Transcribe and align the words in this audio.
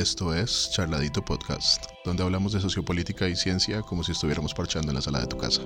Esto 0.00 0.34
es 0.34 0.70
Charladito 0.70 1.22
Podcast, 1.22 1.84
donde 2.06 2.22
hablamos 2.22 2.54
de 2.54 2.60
sociopolítica 2.62 3.28
y 3.28 3.36
ciencia 3.36 3.82
como 3.82 4.02
si 4.02 4.12
estuviéramos 4.12 4.54
parchando 4.54 4.88
en 4.88 4.94
la 4.94 5.02
sala 5.02 5.20
de 5.20 5.26
tu 5.26 5.36
casa. 5.36 5.60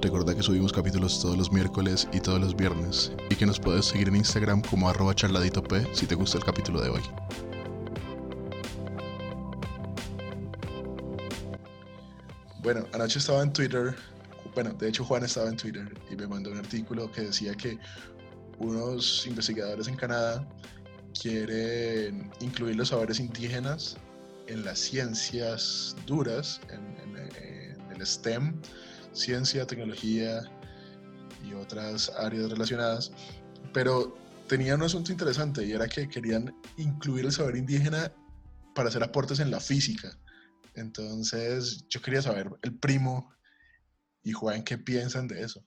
Recuerda 0.00 0.32
que 0.32 0.44
subimos 0.44 0.72
capítulos 0.72 1.20
todos 1.20 1.36
los 1.36 1.50
miércoles 1.50 2.06
y 2.12 2.20
todos 2.20 2.40
los 2.40 2.54
viernes, 2.54 3.10
y 3.30 3.34
que 3.34 3.46
nos 3.46 3.58
puedes 3.58 3.86
seguir 3.86 4.06
en 4.06 4.14
Instagram 4.14 4.62
como 4.62 4.88
arroba 4.88 5.12
charladitop 5.12 5.72
si 5.92 6.06
te 6.06 6.14
gusta 6.14 6.38
el 6.38 6.44
capítulo 6.44 6.80
de 6.80 6.90
hoy. 6.90 7.02
Bueno, 12.62 12.86
anoche 12.92 13.18
estaba 13.18 13.42
en 13.42 13.52
Twitter, 13.52 13.96
bueno, 14.54 14.72
de 14.74 14.88
hecho 14.88 15.04
Juan 15.04 15.24
estaba 15.24 15.48
en 15.48 15.56
Twitter 15.56 15.92
y 16.08 16.14
me 16.14 16.28
mandó 16.28 16.52
un 16.52 16.58
artículo 16.58 17.10
que 17.10 17.22
decía 17.22 17.56
que 17.56 17.76
unos 18.60 19.26
investigadores 19.26 19.88
en 19.88 19.96
Canadá 19.96 20.46
quieren 21.20 22.30
incluir 22.40 22.76
los 22.76 22.88
saberes 22.88 23.20
indígenas 23.20 23.96
en 24.46 24.64
las 24.64 24.78
ciencias 24.78 25.96
duras, 26.06 26.60
en, 26.70 26.94
el 27.94 28.04
STEM, 28.04 28.60
ciencia, 29.12 29.66
tecnología 29.66 30.42
y 31.48 31.54
otras 31.54 32.10
áreas 32.18 32.50
relacionadas, 32.50 33.12
pero 33.72 34.18
tenían 34.48 34.80
un 34.80 34.86
asunto 34.86 35.12
interesante 35.12 35.64
y 35.64 35.72
era 35.72 35.86
que 35.86 36.08
querían 36.08 36.54
incluir 36.76 37.24
el 37.24 37.32
saber 37.32 37.56
indígena 37.56 38.12
para 38.74 38.88
hacer 38.88 39.02
aportes 39.04 39.38
en 39.38 39.50
la 39.50 39.60
física. 39.60 40.18
Entonces 40.74 41.86
yo 41.88 42.02
quería 42.02 42.20
saber 42.20 42.50
el 42.62 42.74
primo 42.74 43.32
y 44.24 44.32
Juan 44.32 44.64
qué 44.64 44.76
piensan 44.76 45.28
de 45.28 45.42
eso. 45.42 45.64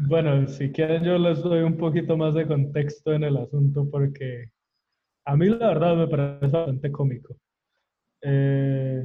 Bueno, 0.00 0.46
si 0.46 0.70
quieren 0.70 1.02
yo 1.02 1.18
les 1.18 1.42
doy 1.42 1.62
un 1.62 1.76
poquito 1.76 2.16
más 2.16 2.32
de 2.34 2.46
contexto 2.46 3.12
en 3.12 3.24
el 3.24 3.36
asunto 3.36 3.88
porque 3.90 4.50
a 5.24 5.36
mí 5.36 5.46
la 5.48 5.68
verdad 5.68 5.96
me 5.96 6.06
parece 6.06 6.46
bastante 6.56 6.92
cómico. 6.92 7.36
Eh, 8.22 9.04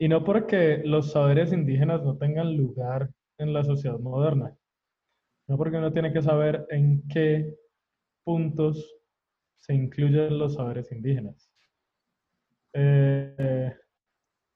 y 0.00 0.08
no 0.08 0.24
porque 0.24 0.82
los 0.84 1.12
saberes 1.12 1.52
indígenas 1.52 2.02
no 2.02 2.16
tengan 2.16 2.56
lugar 2.56 3.08
en 3.38 3.52
la 3.52 3.62
sociedad 3.62 4.00
moderna, 4.00 4.52
no 5.48 5.56
porque 5.56 5.76
uno 5.76 5.92
tiene 5.92 6.12
que 6.12 6.22
saber 6.22 6.66
en 6.70 7.02
qué 7.08 7.54
puntos 8.24 8.84
se 9.60 9.74
incluyen 9.74 10.38
los 10.38 10.54
saberes 10.54 10.90
indígenas. 10.90 11.48
Eh, 12.74 13.72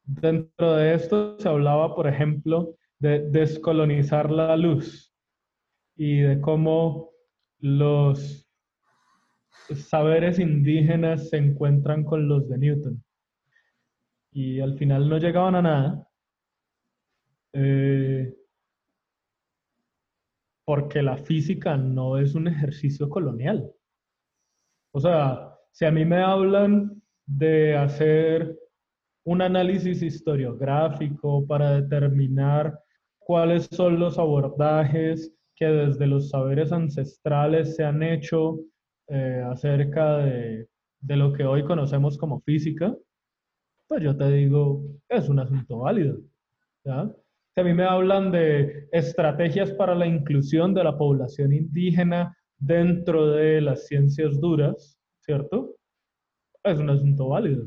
dentro 0.04 0.74
de 0.74 0.94
esto 0.94 1.38
se 1.38 1.48
hablaba, 1.48 1.94
por 1.94 2.08
ejemplo, 2.08 2.74
de 2.98 3.20
descolonizar 3.30 4.32
la 4.32 4.56
luz 4.56 5.05
y 5.96 6.20
de 6.20 6.40
cómo 6.40 7.10
los 7.58 8.46
saberes 9.74 10.38
indígenas 10.38 11.30
se 11.30 11.38
encuentran 11.38 12.04
con 12.04 12.28
los 12.28 12.48
de 12.48 12.58
Newton. 12.58 13.04
Y 14.32 14.60
al 14.60 14.76
final 14.76 15.08
no 15.08 15.18
llegaban 15.18 15.54
a 15.54 15.62
nada, 15.62 16.08
eh, 17.54 18.36
porque 20.64 21.02
la 21.02 21.16
física 21.16 21.76
no 21.76 22.18
es 22.18 22.34
un 22.34 22.48
ejercicio 22.48 23.08
colonial. 23.08 23.72
O 24.92 25.00
sea, 25.00 25.54
si 25.72 25.84
a 25.84 25.90
mí 25.90 26.04
me 26.04 26.22
hablan 26.22 27.02
de 27.24 27.76
hacer 27.76 28.58
un 29.24 29.42
análisis 29.42 30.02
historiográfico 30.02 31.46
para 31.46 31.80
determinar 31.80 32.78
cuáles 33.18 33.66
son 33.66 33.98
los 33.98 34.18
abordajes 34.18 35.32
que 35.56 35.66
desde 35.66 36.06
los 36.06 36.28
saberes 36.28 36.70
ancestrales 36.70 37.76
se 37.76 37.84
han 37.84 38.02
hecho 38.02 38.58
eh, 39.08 39.42
acerca 39.50 40.18
de, 40.18 40.68
de, 41.00 41.16
lo 41.16 41.32
que 41.32 41.44
hoy 41.44 41.64
conocemos 41.64 42.18
como 42.18 42.40
física, 42.40 42.94
pues 43.88 44.02
yo 44.02 44.16
te 44.16 44.30
digo, 44.30 44.84
es 45.08 45.28
un 45.28 45.38
asunto 45.38 45.78
válido. 45.78 46.18
¿ya? 46.84 47.10
Si 47.54 47.60
a 47.60 47.64
mí 47.64 47.72
me 47.72 47.84
hablan 47.84 48.30
de 48.30 48.86
estrategias 48.92 49.72
para 49.72 49.94
la 49.94 50.06
inclusión 50.06 50.74
de 50.74 50.84
la 50.84 50.98
población 50.98 51.52
indígena 51.52 52.36
dentro 52.58 53.30
de 53.30 53.62
las 53.62 53.86
ciencias 53.86 54.38
duras, 54.40 55.00
¿cierto? 55.20 55.76
Es 56.62 56.78
un 56.78 56.90
asunto 56.90 57.28
válido. 57.28 57.66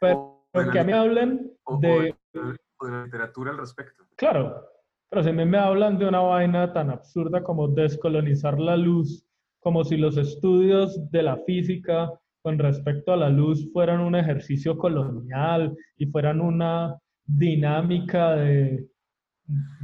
Pero 0.00 0.40
que 0.72 0.78
a 0.78 0.84
mí 0.84 0.92
hablen 0.92 1.52
de... 1.80 2.14
O 2.32 2.86
de 2.86 2.92
la 2.92 3.04
literatura 3.04 3.50
al 3.50 3.58
respecto. 3.58 4.04
Claro, 4.16 4.66
pero 5.14 5.22
si 5.22 5.32
me 5.32 5.56
hablan 5.56 5.96
de 5.96 6.08
una 6.08 6.18
vaina 6.18 6.72
tan 6.72 6.90
absurda 6.90 7.40
como 7.44 7.68
descolonizar 7.68 8.58
la 8.58 8.76
luz, 8.76 9.24
como 9.60 9.84
si 9.84 9.96
los 9.96 10.16
estudios 10.16 11.08
de 11.12 11.22
la 11.22 11.36
física 11.46 12.10
con 12.42 12.58
respecto 12.58 13.12
a 13.12 13.16
la 13.16 13.28
luz 13.28 13.70
fueran 13.72 14.00
un 14.00 14.16
ejercicio 14.16 14.76
colonial 14.76 15.76
y 15.98 16.06
fueran 16.06 16.40
una 16.40 16.98
dinámica 17.26 18.34
de, 18.34 18.88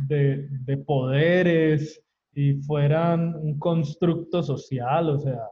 de, 0.08 0.48
de 0.50 0.76
poderes 0.78 2.02
y 2.34 2.54
fueran 2.62 3.36
un 3.36 3.56
constructo 3.56 4.42
social, 4.42 5.10
o 5.10 5.18
sea, 5.20 5.46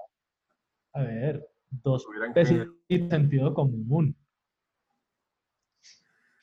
a 0.94 1.02
ver, 1.04 1.48
dos 1.70 2.04
y 2.88 2.98
sentido 3.08 3.54
común. 3.54 4.16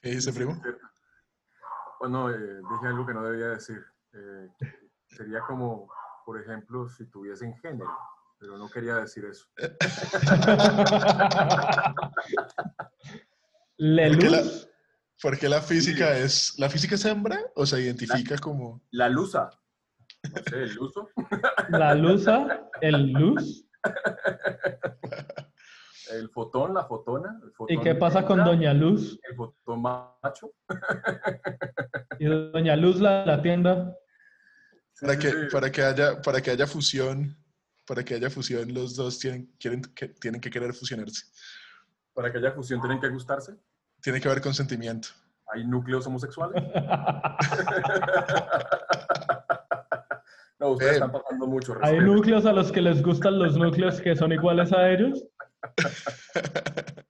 ¿Qué 0.01 0.11
dice, 0.11 0.31
primo? 0.31 0.55
Bueno, 1.99 2.29
eh, 2.29 2.35
dije 2.35 2.87
algo 2.87 3.05
que 3.05 3.13
no 3.13 3.23
debía 3.23 3.47
decir. 3.47 3.83
Eh, 4.13 4.49
sería 5.07 5.41
como, 5.41 5.87
por 6.25 6.41
ejemplo, 6.41 6.89
si 6.89 7.05
tuviesen 7.05 7.55
género, 7.57 7.97
pero 8.39 8.57
no 8.57 8.69
quería 8.69 8.95
decir 8.95 9.25
eso. 9.25 9.45
¿Por 15.21 15.37
qué 15.37 15.49
la, 15.49 15.61
física 15.61 16.17
es, 16.17 16.57
la 16.59 16.69
física 16.69 16.95
es 16.95 17.05
hembra 17.05 17.39
o 17.55 17.65
se 17.65 17.81
identifica 17.81 18.37
como? 18.37 18.81
La 18.91 19.09
luza. 19.09 19.49
No 20.23 20.43
sé, 20.43 20.63
el 20.63 20.73
luzo. 20.75 21.09
La 21.69 21.95
luza, 21.95 22.69
el 22.81 23.11
luz. 23.11 23.65
El 26.11 26.29
fotón, 26.29 26.73
la 26.73 26.85
fotona. 26.85 27.39
¿Y 27.67 27.79
qué 27.79 27.95
pasa 27.95 28.25
con 28.25 28.43
Doña 28.43 28.73
Luz? 28.73 29.19
El 29.27 29.35
fotón 29.35 29.81
macho. 29.81 30.51
¿Y 32.19 32.25
Doña 32.25 32.75
Luz 32.75 32.99
la, 32.99 33.25
la 33.25 33.41
tienda? 33.41 33.95
Para, 35.01 35.17
que, 35.17 35.31
para, 35.51 35.71
que 35.71 35.81
haya, 35.81 36.21
para 36.21 36.41
que 36.41 36.51
haya 36.51 36.67
fusión, 36.67 37.35
para 37.85 38.03
que 38.03 38.15
haya 38.15 38.29
fusión, 38.29 38.73
los 38.73 38.95
dos 38.95 39.19
tienen, 39.19 39.51
quieren, 39.59 39.81
que, 39.81 40.07
tienen 40.09 40.39
que 40.39 40.49
querer 40.49 40.73
fusionarse. 40.73 41.25
Para 42.13 42.31
que 42.31 42.37
haya 42.37 42.51
fusión, 42.51 42.79
¿tienen 42.79 43.01
que 43.01 43.09
gustarse? 43.09 43.57
Tiene 44.01 44.21
que 44.21 44.29
haber 44.29 44.41
consentimiento. 44.41 45.09
¿Hay 45.53 45.65
núcleos 45.65 46.07
homosexuales? 46.07 46.63
no, 50.59 50.69
ustedes 50.69 50.91
eh, 50.91 50.95
están 50.95 51.11
pasando 51.11 51.47
mucho. 51.47 51.75
¿Hay 51.81 51.99
núcleos 51.99 52.45
a 52.45 52.53
los 52.53 52.71
que 52.71 52.81
les 52.81 53.03
gustan 53.03 53.37
los 53.37 53.57
núcleos 53.57 53.99
que 54.01 54.15
son 54.15 54.31
iguales 54.31 54.71
a 54.71 54.91
ellos? 54.91 55.25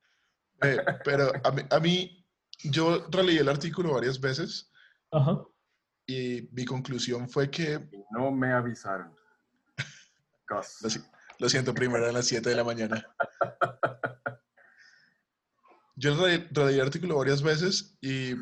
Eh, 0.61 0.77
pero 1.03 1.31
a 1.43 1.79
mí, 1.79 2.25
yo 2.63 3.05
releí 3.11 3.37
el 3.37 3.49
artículo 3.49 3.93
varias 3.93 4.19
veces 4.19 4.71
y 6.07 6.49
mi 6.51 6.65
conclusión 6.65 7.29
fue 7.29 7.49
que... 7.49 7.89
No 8.11 8.31
me 8.31 8.51
avisaron. 8.51 9.13
Lo, 11.39 11.49
siento, 11.49 11.73
primero 11.73 12.07
a 12.07 12.11
las 12.11 12.27
7 12.27 12.49
de 12.49 12.55
la 12.55 12.63
mañana. 12.63 13.05
Yo 15.97 16.15
releí 16.15 16.75
el 16.75 16.81
artículo 16.81 17.17
varias 17.17 17.41
veces 17.41 17.97
y 18.01 18.33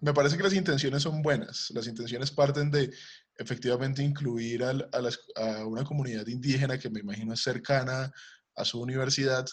me 0.00 0.14
parece 0.14 0.36
que 0.36 0.44
las 0.44 0.54
intenciones 0.54 1.02
son 1.02 1.20
buenas. 1.20 1.70
Las 1.70 1.86
intenciones 1.88 2.30
parten 2.30 2.70
de 2.70 2.92
efectivamente 3.36 4.02
incluir 4.02 4.62
a, 4.64 4.70
a, 4.70 5.66
una 5.66 5.84
comunidad 5.84 6.26
indígena 6.26 6.78
que 6.78 6.90
me 6.90 7.00
imagino 7.00 7.34
es 7.34 7.42
cercana 7.42 8.12
a 8.58 8.64
su 8.64 8.80
universidad 8.80 9.46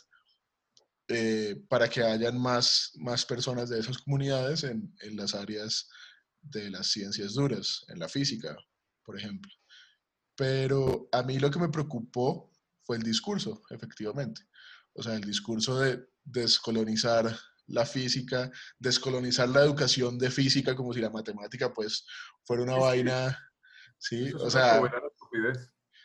eh, 1.07 1.61
para 1.69 1.87
que 1.87 2.03
hayan 2.03 2.39
más, 2.39 2.91
más 2.95 3.25
personas 3.25 3.69
de 3.69 3.79
esas 3.79 3.99
comunidades 3.99 4.63
en, 4.63 4.93
en 5.01 5.15
las 5.15 5.35
áreas 5.35 5.87
de 6.41 6.69
las 6.69 6.87
ciencias 6.87 7.33
duras, 7.33 7.85
en 7.87 7.99
la 7.99 8.09
física, 8.09 8.55
por 9.03 9.17
ejemplo. 9.17 9.51
Pero 10.35 11.07
a 11.11 11.23
mí 11.23 11.39
lo 11.39 11.49
que 11.49 11.59
me 11.59 11.69
preocupó 11.69 12.51
fue 12.83 12.97
el 12.97 13.03
discurso, 13.03 13.61
efectivamente. 13.69 14.41
O 14.93 15.03
sea, 15.03 15.15
el 15.15 15.21
discurso 15.21 15.79
de 15.79 16.07
descolonizar 16.23 17.37
la 17.67 17.85
física, 17.85 18.51
descolonizar 18.79 19.49
la 19.49 19.61
educación 19.61 20.17
de 20.17 20.29
física 20.29 20.75
como 20.75 20.93
si 20.93 21.01
la 21.01 21.09
matemática 21.09 21.73
pues 21.73 22.05
fuera 22.43 22.63
una 22.63 22.75
vaina, 22.75 23.37
sí, 23.97 24.31
o 24.33 24.49
sea, 24.49 24.81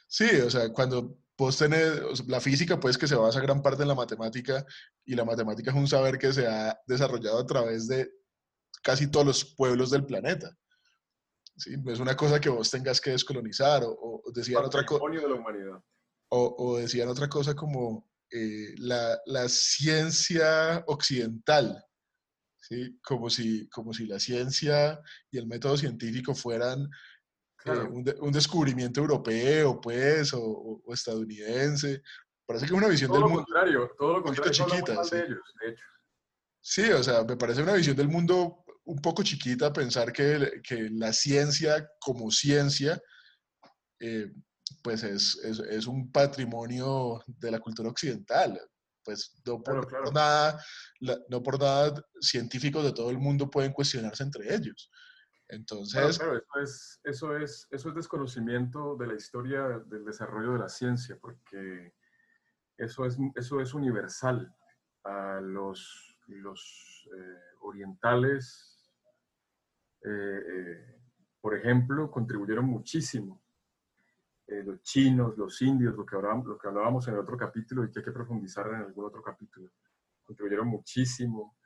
sí, 0.09 0.29
o 0.41 0.51
sea, 0.51 0.71
cuando 0.71 1.19
vos 1.41 1.57
tenés, 1.57 2.29
la 2.29 2.39
física 2.39 2.79
pues 2.79 2.99
que 2.99 3.09
se 3.09 3.15
basa 3.15 3.41
gran 3.41 3.63
parte 3.63 3.81
en 3.81 3.89
la 3.89 3.95
matemática 3.95 4.63
y 5.07 5.15
la 5.15 5.25
matemática 5.25 5.71
es 5.71 5.77
un 5.77 5.89
saber 5.89 6.19
que 6.19 6.35
se 6.35 6.47
ha 6.47 6.79
desarrollado 6.87 7.39
a 7.39 7.47
través 7.47 7.89
de 7.89 8.11
casi 8.83 9.11
todos 9.11 9.25
los 9.25 9.55
pueblos 9.55 9.91
del 9.91 10.05
planeta. 10.05 10.55
¿sí? 11.57 11.79
No 11.79 11.93
es 11.93 11.99
una 11.99 12.15
cosa 12.15 12.39
que 12.39 12.51
vos 12.51 12.71
tengas 12.71 13.01
que 13.01 13.13
descolonizar 13.13 13.83
o, 13.85 14.23
o 14.23 14.31
decir 14.33 14.55
otra 14.59 14.85
cosa. 14.85 15.03
de 15.11 15.33
humanidad. 15.33 15.83
o, 16.29 16.77
decían 16.77 17.09
otra 17.09 17.27
cosa 17.29 17.55
como 17.55 18.07
eh, 18.31 18.75
la, 18.77 19.19
la, 19.25 19.49
ciencia 19.49 20.85
occidental, 20.89 21.83
¿sí? 22.59 22.99
como, 23.03 23.31
si, 23.31 23.67
como 23.71 23.95
si 23.95 24.07
la 24.07 24.21
ciencia 24.21 25.01
y 25.31 25.39
el 25.39 25.47
método 25.47 25.79
científico 25.79 26.35
fueran 26.35 26.87
eh, 27.65 27.71
un, 27.71 28.05
un, 28.21 28.33
descubrimiento 28.33 29.01
europeo, 29.01 29.81
pues, 29.81 30.33
o, 30.33 30.43
o, 30.85 30.95
estadounidense. 30.95 32.03
Parece 32.47 32.67
que 32.67 32.73
es 32.73 32.79
una 32.79 32.89
visión 32.89 33.13
del 33.13 33.21
mundo. 33.21 33.45
Contrario, 33.45 33.91
todo 33.99 34.19
lo 34.19 34.23
contrario, 34.23 34.53
chiquita. 34.53 35.05
Sí. 35.05 35.17
De 35.17 35.25
ellos, 35.25 35.55
de 35.61 35.71
hecho. 35.71 35.85
sí, 36.61 36.91
o 36.91 37.03
sea, 37.03 37.25
me 37.25 37.37
parece 37.37 37.63
una 37.63 37.75
visión 37.75 37.97
del 37.97 38.09
mundo 38.09 38.65
un 38.85 39.01
poco 39.01 39.23
chiquita 39.23 39.73
pensar 39.73 40.13
que, 40.13 40.61
que 40.63 40.89
la 40.91 41.13
ciencia 41.13 41.89
como 42.01 42.31
ciencia 42.31 43.01
eh, 44.01 44.33
pues 44.83 45.03
es, 45.03 45.37
es, 45.45 45.59
es, 45.61 45.87
un 45.87 46.11
patrimonio 46.11 47.23
de 47.27 47.51
la 47.51 47.61
cultura 47.61 47.91
occidental. 47.91 48.61
Pues 49.05 49.41
no 49.47 49.63
por, 49.63 50.13
nada, 50.13 50.63
no 51.29 51.43
por 51.43 51.59
nada 51.59 52.03
científicos 52.21 52.85
de 52.85 52.93
todo 52.93 53.11
el 53.11 53.19
mundo 53.19 53.51
pueden 53.51 53.73
cuestionarse 53.73 54.23
entre 54.23 54.55
ellos. 54.55 54.91
Entonces... 55.51 56.19
Claro, 56.19 56.37
eso, 56.37 56.61
es, 56.63 57.01
eso, 57.05 57.37
es, 57.37 57.69
eso 57.71 57.89
es 57.89 57.95
desconocimiento 57.95 58.97
de 58.97 59.07
la 59.07 59.15
historia 59.15 59.63
del 59.87 60.05
desarrollo 60.05 60.53
de 60.53 60.59
la 60.59 60.69
ciencia, 60.69 61.19
porque 61.21 61.95
eso 62.77 63.05
es, 63.05 63.19
eso 63.35 63.61
es 63.61 63.75
universal. 63.75 64.55
A 65.05 65.41
los, 65.41 66.19
los 66.27 67.09
eh, 67.17 67.57
orientales, 67.61 68.93
eh, 70.03 71.01
por 71.41 71.57
ejemplo, 71.57 72.11
contribuyeron 72.11 72.67
muchísimo 72.67 73.43
eh, 74.51 74.65
los 74.65 74.83
chinos, 74.83 75.39
los 75.39 75.63
indios, 75.63 75.95
lo 75.95 76.05
que, 76.05 76.17
hablábamos, 76.17 76.47
lo 76.47 76.59
que 76.59 76.67
hablábamos 76.67 77.07
en 77.07 77.15
el 77.15 77.21
otro 77.21 77.37
capítulo 77.37 77.85
y 77.85 77.91
que 77.91 78.01
hay 78.01 78.05
que 78.05 78.11
profundizar 78.11 78.67
en 78.67 78.83
algún 78.83 79.05
otro 79.05 79.23
capítulo. 79.23 79.71
Contribuyeron 80.25 80.67
muchísimo. 80.67 81.57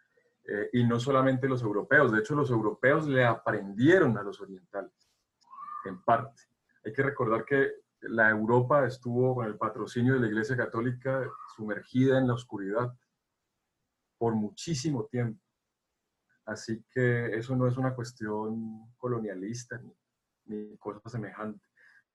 Eh, 0.46 0.70
y 0.74 0.84
no 0.84 1.00
solamente 1.00 1.48
los 1.48 1.62
europeos, 1.62 2.12
de 2.12 2.18
hecho 2.18 2.34
los 2.34 2.50
europeos 2.50 3.06
le 3.08 3.24
aprendieron 3.24 4.18
a 4.18 4.22
los 4.22 4.40
orientales, 4.40 4.92
en 5.86 6.02
parte. 6.02 6.42
Hay 6.84 6.92
que 6.92 7.02
recordar 7.02 7.44
que 7.44 7.72
la 8.02 8.28
Europa 8.28 8.86
estuvo 8.86 9.34
con 9.34 9.46
el 9.46 9.56
patrocinio 9.56 10.14
de 10.14 10.20
la 10.20 10.26
Iglesia 10.26 10.56
Católica 10.56 11.26
sumergida 11.56 12.18
en 12.18 12.28
la 12.28 12.34
oscuridad 12.34 12.94
por 14.18 14.34
muchísimo 14.34 15.06
tiempo. 15.06 15.40
Así 16.44 16.84
que 16.90 17.34
eso 17.36 17.56
no 17.56 17.66
es 17.66 17.78
una 17.78 17.94
cuestión 17.94 18.92
colonialista 18.98 19.78
ni, 19.78 19.96
ni 20.44 20.76
cosa 20.76 21.08
semejante. 21.08 21.66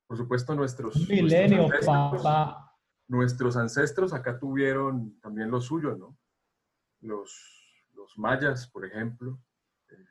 Por 0.05 0.17
supuesto, 0.17 0.53
nuestros, 0.55 1.07
Milenio, 1.09 1.67
nuestros 1.67 1.87
ancestros, 1.87 2.23
papá. 2.23 2.75
nuestros 3.07 3.57
ancestros 3.57 4.13
acá 4.13 4.37
tuvieron 4.37 5.19
también 5.19 5.49
lo 5.49 5.61
suyo, 5.61 5.95
¿no? 5.95 6.17
Los, 7.01 7.58
los 8.09 8.17
mayas, 8.17 8.67
por 8.67 8.85
ejemplo, 8.85 9.39
eh, 9.89 10.05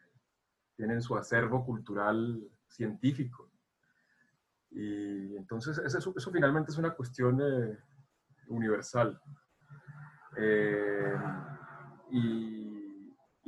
tienen 0.77 1.03
su 1.03 1.17
acervo 1.17 1.65
cultural 1.65 2.49
científico. 2.69 3.51
Y 4.71 5.37
entonces 5.37 5.79
eso, 5.79 6.13
finalmente 6.33 6.71
es 6.71 6.79
una 6.79 6.95
cuestión 6.95 7.41
eh, 7.41 7.79
universal. 8.49 9.21
Eh, 10.37 11.17
y, 12.11 12.77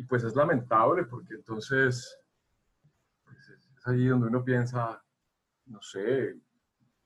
pues 0.08 0.25
es 0.25 0.35
lamentable 0.35 1.05
porque 1.05 1.35
entonces 1.35 2.19
pues 3.23 3.49
es 3.49 3.87
ahí 3.87 4.08
donde 4.08 4.26
uno 4.26 4.43
piensa, 4.43 5.00
no 5.67 5.81
sé, 5.82 6.37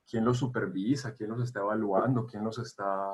quién 0.09 0.25
los 0.25 0.39
supervisa, 0.39 1.13
quién 1.13 1.29
los 1.29 1.43
está 1.43 1.61
evaluando, 1.61 2.25
quién 2.25 2.45
los 2.45 2.59
está, 2.61 3.13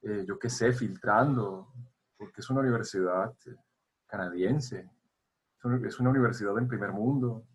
yo 0.00 0.38
qué 0.38 0.48
sé, 0.48 0.72
filtrando, 0.72 1.70
porque 2.20 2.42
es 2.42 2.50
una 2.50 2.60
universidad 2.60 3.32
canadiense, 4.06 4.90
es 5.86 5.98
una 6.00 6.10
universidad 6.10 6.56
en 6.58 6.68
primer 6.68 6.92
mundo. 6.92 7.46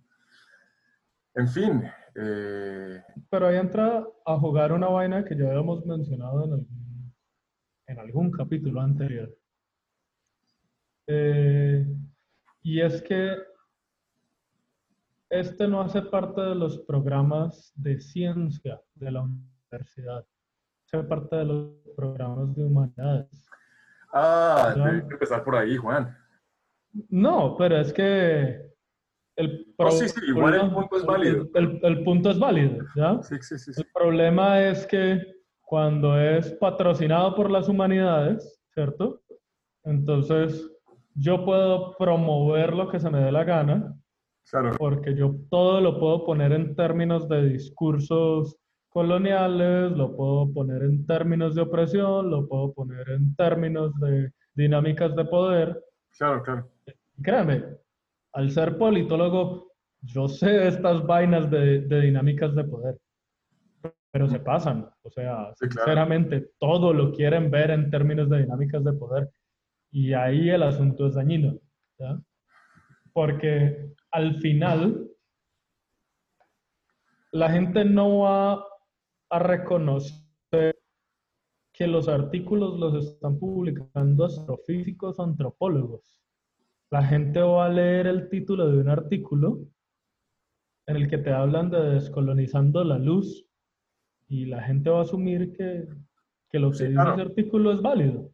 En 1.36 1.48
fin. 1.48 1.84
Eh, 2.16 3.04
Pero 3.30 3.48
ahí 3.48 3.58
entra 3.58 4.04
a 4.26 4.40
jugar 4.40 4.72
una 4.72 4.88
vaina 4.88 5.24
que 5.24 5.38
ya 5.38 5.46
habíamos 5.50 5.86
mencionado 5.86 6.66
en 7.88 8.00
algún 8.00 8.32
capítulo 8.32 8.82
anterior. 8.82 9.38
Eh, 11.08 11.86
y 12.64 12.82
es 12.82 13.04
que 13.04 13.38
este 15.30 15.68
no 15.68 15.82
hace 15.82 16.02
parte 16.02 16.42
de 16.42 16.56
los 16.56 16.80
programas 16.80 17.72
de 17.76 18.00
ciencia 18.00 18.82
de 18.96 19.12
la 19.12 19.22
universidad. 19.22 20.26
Hace 20.86 21.04
parte 21.04 21.36
de 21.36 21.46
los 21.46 21.76
programas 21.96 22.56
de 22.56 22.64
humanidades. 22.64 23.46
Ah, 24.18 24.74
que 24.74 25.14
empezar 25.14 25.44
por 25.44 25.58
ahí, 25.58 25.76
Juan. 25.76 26.18
No, 27.10 27.56
pero 27.58 27.78
es 27.78 27.92
que 27.92 28.66
el 29.36 29.76
sí, 29.90 30.08
sí, 30.08 30.22
igual 30.30 30.54
el 30.54 30.72
punto 30.72 30.98
es 30.98 31.06
válido. 31.06 31.50
El, 31.54 32.04
punto 32.06 32.30
es 32.30 32.40
válido, 32.40 32.86
¿ya? 32.96 33.22
Sí, 33.22 33.36
sí, 33.42 33.60
sí, 33.60 33.72
El 33.76 33.88
problema 33.94 34.62
es 34.62 34.88
que 34.88 35.22
cuando 35.60 36.18
es 36.18 36.54
patrocinado 36.54 37.36
por 37.36 37.52
las 37.52 37.68
humanidades, 37.68 38.62
¿cierto? 38.74 39.22
Entonces, 39.84 40.66
yo 41.16 41.44
puedo 41.44 41.98
promover 41.98 42.74
lo 42.74 42.88
que 42.90 43.02
se 43.02 43.10
me 43.10 43.20
dé 43.20 43.34
la 43.34 43.44
gana, 43.44 43.94
porque 44.78 45.14
yo 45.16 45.36
todo 45.50 45.82
lo 45.82 46.00
puedo 46.00 46.24
poner 46.24 46.54
en 46.54 46.74
términos 46.74 47.28
de 47.28 47.50
discursos 47.50 48.56
coloniales, 48.96 49.92
lo 49.92 50.16
puedo 50.16 50.54
poner 50.54 50.84
en 50.84 51.06
términos 51.06 51.54
de 51.54 51.64
opresión, 51.64 52.30
lo 52.30 52.48
puedo 52.48 52.72
poner 52.72 53.10
en 53.10 53.36
términos 53.36 53.92
de 54.00 54.32
dinámicas 54.54 55.14
de 55.18 55.26
poder. 55.26 55.84
Claro, 56.18 56.42
claro. 56.42 56.72
créeme, 57.22 57.66
al 58.32 58.52
ser 58.52 58.78
politólogo, 58.78 59.74
yo 60.02 60.30
sé 60.30 60.70
estas 60.70 61.06
vainas 61.06 61.52
de, 61.52 61.82
dinámicas 61.82 62.56
de 62.56 62.64
poder, 62.64 62.98
pero 64.12 64.30
se 64.30 64.40
pasan. 64.40 64.90
O 65.02 65.10
sea, 65.10 65.54
sinceramente, 65.56 66.52
todo 66.58 66.94
lo 66.94 67.12
quieren 67.12 67.52
ver 67.52 67.72
en 67.72 67.92
términos 67.92 68.30
de 68.30 68.44
dinámicas 68.44 68.82
de 68.82 68.94
poder. 68.94 69.30
Y 69.92 70.14
ahí 70.14 70.50
el 70.50 70.64
asunto 70.64 71.08
es 71.08 71.16
dañino. 71.16 71.60
¿ya? 72.00 72.18
Porque 73.12 73.94
al 74.12 74.40
final 74.40 75.06
la 77.34 77.50
gente 77.50 77.84
no 77.84 78.20
va 78.20 78.66
a 79.36 79.40
reconocer 79.40 80.26
que 81.74 81.88
los 81.88 82.08
artículos 82.08 82.80
los 82.80 83.06
están 83.06 83.38
publicando 83.38 84.26
astrofísicos 84.26 85.20
antropólogos. 85.20 86.18
La 86.90 87.04
gente 87.04 87.42
va 87.42 87.66
a 87.66 87.70
leer 87.70 88.08
el 88.08 88.30
título 88.30 88.72
de 88.72 88.78
un 88.78 88.90
artículo 88.90 89.60
en 90.88 90.96
el 90.96 91.10
que 91.10 91.18
te 91.18 91.34
hablan 91.34 91.70
de 91.70 91.80
descolonizando 91.80 92.84
la 92.84 92.98
luz 92.98 93.46
y 94.28 94.46
la 94.46 94.64
gente 94.64 94.90
va 94.90 95.00
a 95.00 95.04
asumir 95.04 95.52
que, 95.52 95.88
lo 96.54 96.72
que 96.72 96.88
dice 96.88 96.94
ese 96.94 97.22
artículo 97.22 97.74
es 97.74 97.82
válido. 97.82 98.32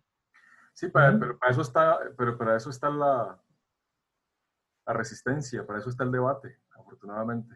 Sí, 0.74 0.88
pero 0.94 1.38
para 1.40 1.52
eso 1.52 1.62
está, 1.62 2.00
pero 2.18 2.38
para 2.38 2.58
eso 2.58 2.70
está 2.70 2.90
la, 2.90 3.42
la 4.86 4.94
resistencia, 4.94 5.66
para 5.66 5.80
eso 5.80 5.90
está 5.90 6.04
el 6.04 6.12
debate, 6.12 6.60
afortunadamente. 6.72 7.56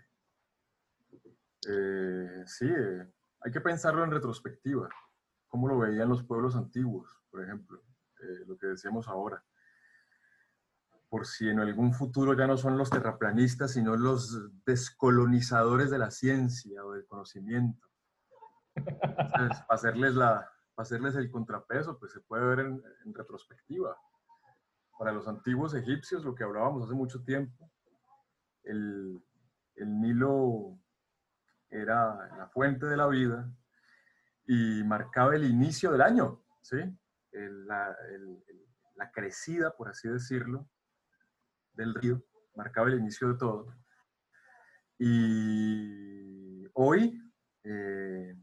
Eh, 1.68 2.44
sí, 2.46 2.68
eh, 2.68 3.08
hay 3.46 3.52
que 3.52 3.62
pensarlo 3.62 4.04
en 4.04 4.12
retrospectiva, 4.12 4.90
cómo 5.48 5.68
lo 5.68 5.80
veían 5.80 6.10
los 6.10 6.24
pueblos 6.24 6.56
antiguos, 6.56 7.10
por 7.30 7.44
ejemplo, 7.44 7.82
eh, 8.20 8.44
lo 8.46 8.58
que 8.58 8.68
decíamos 8.68 9.08
ahora. 9.08 9.42
Por 11.08 11.26
si 11.26 11.48
en 11.48 11.60
algún 11.60 11.94
futuro 11.94 12.34
ya 12.34 12.48
no 12.48 12.58
son 12.58 12.78
los 12.78 12.90
terraplanistas, 12.90 13.72
sino 13.72 13.96
los 13.96 14.52
descolonizadores 14.66 15.90
de 15.90 16.00
la 16.00 16.12
ciencia 16.12 16.84
o 16.84 16.92
del 16.92 17.06
conocimiento. 17.06 17.88
para, 18.74 19.66
hacerles 19.70 20.16
la, 20.16 20.50
hacerles 20.76 21.16
el 21.16 21.32
contrapeso, 21.32 21.98
pues 21.98 22.12
se 22.12 22.20
puede 22.20 22.44
ver 22.44 22.60
en 22.60 23.14
retrospectiva 23.14 23.96
para 24.98 25.12
los 25.12 25.28
antiguos 25.28 25.74
egipcios, 25.74 26.24
lo 26.24 26.36
que 26.36 26.44
hablábamos 26.44 26.84
hace 26.84 26.94
mucho 26.94 27.24
tiempo, 27.24 27.72
el, 28.64 29.22
Nilo 29.78 30.80
era 31.82 32.30
la 32.38 32.48
fuente 32.48 32.86
de 32.86 32.98
la 32.98 33.08
vida 33.08 33.50
y 34.48 34.84
marcaba 34.84 35.36
el 35.36 35.46
inicio 35.46 35.92
del 35.92 36.02
año, 36.02 36.44
¿sí? 36.62 36.78
la, 37.32 37.96
crecida, 39.14 39.76
por 39.76 39.90
así 39.90 40.08
decirlo, 40.08 40.70
del 41.74 41.94
río, 41.94 42.24
marcaba 42.56 42.88
el 42.88 43.00
inicio 43.00 43.30
de 43.30 43.38
todo. 43.38 43.76
Y 44.98 46.66
hoy, 46.74 47.22
eh, 47.64 48.36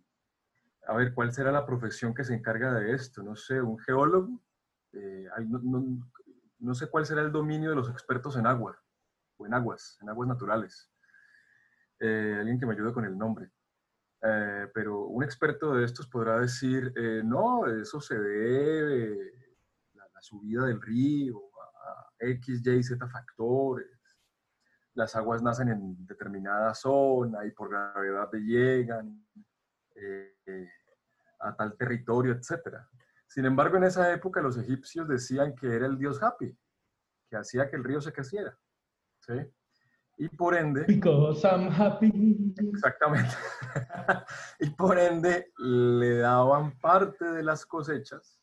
a 0.87 0.97
ver, 0.97 1.15
¿cuál 1.15 1.33
será 1.33 1.51
la 1.53 1.65
profesión 1.65 2.15
que 2.15 2.25
se 2.25 2.35
encarga 2.35 2.75
de 2.75 2.93
esto? 2.93 3.23
No 3.23 3.37
sé, 3.37 3.61
un 3.61 3.79
geólogo. 3.79 4.43
Eh, 4.93 5.27
no 6.59 6.75
sé 6.75 6.89
cuál 6.89 7.07
será 7.07 7.23
el 7.23 7.33
dominio 7.33 7.71
de 7.71 7.77
los 7.77 7.89
expertos 7.89 8.37
en 8.37 8.47
agua, 8.47 8.79
o 9.37 9.47
en 9.47 9.55
aguas, 9.55 9.99
en 10.03 10.11
aguas 10.11 10.29
naturales. 10.29 10.92
Eh, 12.05 12.37
alguien 12.37 12.59
que 12.59 12.67
me 12.67 12.75
ayude 12.75 12.93
con 12.93 13.05
el 13.05 13.17
nombre. 13.17 13.49
Eh, 14.21 14.69
pero 14.75 15.07
un 15.07 15.23
experto 15.23 15.75
de 15.75 15.85
estos 15.85 16.09
podrá 16.09 16.41
decir, 16.41 16.93
eh, 16.97 17.23
no, 17.25 17.65
eso 17.67 18.01
se 18.01 18.19
debe 18.19 19.33
la, 19.95 20.09
la 20.13 20.21
subida 20.21 20.67
del 20.67 20.83
río 20.83 21.39
a 21.57 22.11
X, 22.19 22.61
Y, 22.67 22.83
Z 22.83 23.09
factores. 23.09 23.87
Las 24.95 25.15
aguas 25.15 25.43
nacen 25.43 25.69
en 25.69 26.05
determinada 26.05 26.75
zona 26.75 27.47
y 27.47 27.53
por 27.53 27.71
gravedad 27.71 28.31
llegan 28.33 29.25
eh, 29.95 30.69
a 31.39 31.55
tal 31.55 31.77
territorio, 31.77 32.33
etc. 32.33 32.79
Sin 33.29 33.45
embargo, 33.45 33.77
en 33.77 33.85
esa 33.85 34.13
época 34.13 34.41
los 34.41 34.59
egipcios 34.59 35.07
decían 35.07 35.55
que 35.55 35.73
era 35.73 35.87
el 35.87 35.97
dios 35.97 36.21
Happy, 36.21 36.59
que 37.29 37.37
hacía 37.37 37.71
que 37.71 37.77
el 37.77 37.85
río 37.85 38.01
se 38.01 38.13
creciera. 38.13 38.59
¿sí? 39.21 39.35
Y 40.23 40.29
por 40.29 40.55
ende... 40.55 40.85
Because 40.87 41.45
I'm 41.45 41.69
happy. 41.69 42.55
Exactamente. 42.73 43.31
y 44.61 44.71
por 44.71 44.97
ende 44.97 45.53
le 45.59 46.19
daban 46.19 46.79
parte 46.79 47.25
de 47.25 47.43
las 47.43 47.67
cosechas 47.67 48.41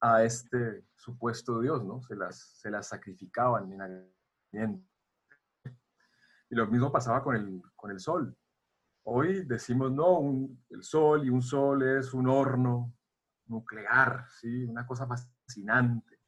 a 0.00 0.22
este 0.24 0.84
supuesto 0.94 1.60
Dios, 1.60 1.82
¿no? 1.84 2.02
Se 2.02 2.14
las, 2.14 2.38
se 2.60 2.70
las 2.70 2.86
sacrificaban 2.88 3.72
en. 4.52 4.86
Y 6.50 6.54
lo 6.54 6.66
mismo 6.66 6.92
pasaba 6.92 7.22
con 7.22 7.34
el, 7.36 7.62
con 7.74 7.90
el 7.90 7.98
sol. 7.98 8.36
Hoy 9.04 9.46
decimos, 9.46 9.90
no, 9.90 10.18
un- 10.18 10.62
el 10.68 10.82
sol 10.82 11.24
y 11.24 11.30
un 11.30 11.40
sol 11.40 11.82
es 11.82 12.12
un 12.12 12.28
horno 12.28 12.92
nuclear, 13.46 14.26
¿sí? 14.38 14.64
Una 14.64 14.86
cosa 14.86 15.06
fascinante. 15.06 16.18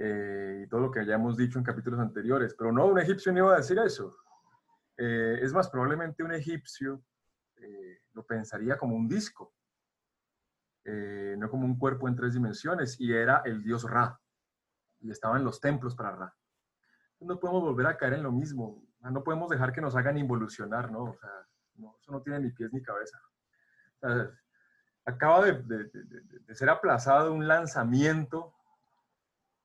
Eh, 0.00 0.62
y 0.64 0.68
todo 0.68 0.80
lo 0.80 0.90
que 0.92 1.00
hayamos 1.00 1.36
dicho 1.36 1.58
en 1.58 1.64
capítulos 1.64 1.98
anteriores. 1.98 2.54
Pero 2.56 2.70
no, 2.70 2.86
un 2.86 3.00
egipcio 3.00 3.32
no 3.32 3.38
iba 3.38 3.54
a 3.54 3.56
decir 3.56 3.76
eso. 3.80 4.16
Eh, 4.96 5.40
es 5.42 5.52
más, 5.52 5.68
probablemente 5.68 6.22
un 6.22 6.32
egipcio 6.32 7.02
eh, 7.56 8.00
lo 8.12 8.24
pensaría 8.24 8.78
como 8.78 8.94
un 8.94 9.08
disco, 9.08 9.52
eh, 10.84 11.34
no 11.36 11.50
como 11.50 11.64
un 11.66 11.76
cuerpo 11.78 12.06
en 12.06 12.14
tres 12.14 12.34
dimensiones, 12.34 13.00
y 13.00 13.12
era 13.12 13.42
el 13.44 13.62
dios 13.62 13.82
Ra, 13.90 14.20
y 15.00 15.10
estaba 15.10 15.36
en 15.36 15.44
los 15.44 15.60
templos 15.60 15.96
para 15.96 16.14
Ra. 16.14 16.34
No 17.20 17.38
podemos 17.40 17.62
volver 17.62 17.86
a 17.88 17.96
caer 17.96 18.14
en 18.14 18.22
lo 18.22 18.30
mismo, 18.30 18.84
no 19.00 19.24
podemos 19.24 19.50
dejar 19.50 19.72
que 19.72 19.80
nos 19.80 19.96
hagan 19.96 20.16
involucionar, 20.18 20.90
¿no? 20.92 21.02
O 21.04 21.16
sea, 21.18 21.30
no, 21.74 21.96
eso 22.00 22.12
no 22.12 22.22
tiene 22.22 22.38
ni 22.40 22.50
pies 22.50 22.72
ni 22.72 22.80
cabeza. 22.82 23.20
Acaba 25.04 25.44
de- 25.44 25.62
de- 25.62 25.84
de- 25.84 26.38
de 26.40 26.54
ser 26.54 26.70
aplazado 26.70 27.32
un 27.32 27.48
lanzamiento 27.48 28.54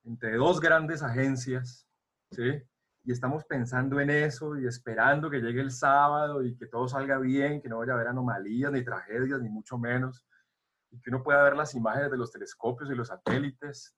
entre 0.04 0.36
dos 0.36 0.60
grandes 0.60 1.02
agencias, 1.02 1.86
¿sí? 2.30 2.62
Y 3.04 3.12
estamos 3.12 3.44
pensando 3.44 4.00
en 4.00 4.10
eso 4.10 4.58
y 4.58 4.66
esperando 4.66 5.28
que 5.28 5.40
llegue 5.40 5.60
el 5.60 5.70
sábado 5.70 6.42
y 6.42 6.56
que 6.56 6.66
todo 6.66 6.88
salga 6.88 7.18
bien, 7.18 7.60
que 7.60 7.68
no 7.68 7.78
vaya 7.78 7.92
a 7.92 7.96
haber 7.96 8.08
anomalías 8.08 8.72
ni 8.72 8.82
tragedias, 8.82 9.42
ni 9.42 9.50
mucho 9.50 9.76
menos, 9.78 10.26
y 10.90 11.00
que 11.00 11.10
uno 11.10 11.22
pueda 11.22 11.42
ver 11.42 11.56
las 11.56 11.74
imágenes 11.74 12.10
de 12.10 12.16
los 12.16 12.32
telescopios 12.32 12.90
y 12.90 12.94
los 12.94 13.08
satélites, 13.08 13.94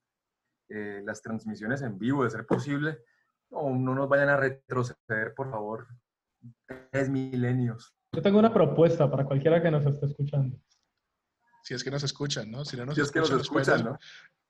eh, 0.68 1.02
las 1.04 1.22
transmisiones 1.22 1.82
en 1.82 1.98
vivo, 1.98 2.24
de 2.24 2.30
ser 2.30 2.46
posible. 2.46 2.98
No, 3.50 3.70
no 3.76 3.94
nos 3.94 4.08
vayan 4.08 4.28
a 4.28 4.36
retroceder, 4.36 5.34
por 5.36 5.50
favor, 5.50 5.86
tres 6.90 7.08
milenios. 7.08 7.94
Yo 8.12 8.22
tengo 8.22 8.38
una 8.38 8.52
propuesta 8.52 9.08
para 9.08 9.24
cualquiera 9.24 9.62
que 9.62 9.70
nos 9.70 9.86
esté 9.86 10.06
escuchando. 10.06 10.58
Si 11.62 11.74
es 11.74 11.84
que 11.84 11.90
nos 11.90 12.02
escuchan, 12.02 12.50
¿no? 12.50 12.64
Si 12.64 12.76
no 12.76 12.86
nos 12.86 12.94
Si 12.94 13.02
es 13.02 13.10
que 13.12 13.20
nos 13.20 13.30
escuchan, 13.30 13.84
¿no? 13.84 13.98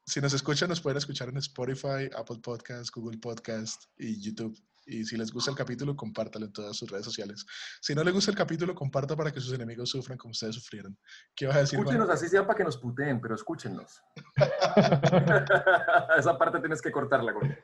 Si 0.09 0.21
nos 0.21 0.33
escuchan, 0.33 0.69
nos 0.69 0.81
pueden 0.81 0.99
escuchar 0.99 1.29
en 1.31 1.37
Spotify, 1.39 2.09
Apple 2.17 2.39
Podcast, 2.41 2.95
Google 2.95 3.19
Podcast 3.19 3.87
y 3.99 4.21
YouTube. 4.21 4.57
Y 4.87 5.05
si 5.05 5.17
les 5.17 5.33
gusta 5.33 5.51
el 5.51 5.57
capítulo, 5.57 5.97
compártalo 5.97 6.47
en 6.47 6.53
todas 6.53 6.77
sus 6.77 6.89
redes 6.89 7.05
sociales. 7.05 7.45
Si 7.81 7.93
no 7.93 8.05
les 8.05 8.15
gusta 8.15 8.31
el 8.31 8.37
capítulo, 8.37 8.73
comparta 8.73 9.17
para 9.17 9.33
que 9.33 9.41
sus 9.41 9.53
enemigos 9.53 9.91
sufran 9.91 10.17
como 10.17 10.31
ustedes 10.31 10.55
sufrieron. 10.55 10.97
¿Qué 11.35 11.49
vas 11.49 11.57
a 11.57 11.61
decir, 11.61 11.81
Juan? 11.81 11.89
Escúchenos 11.89 12.09
así 12.09 12.29
sea 12.29 12.47
para 12.47 12.57
que 12.57 12.63
nos 12.63 12.79
puteen, 12.79 13.21
pero 13.21 13.35
escúchenos. 13.35 14.01
Esa 16.17 16.39
parte 16.39 16.61
tienes 16.61 16.81
que 16.81 16.93
cortarla, 16.93 17.33
güey. 17.33 17.59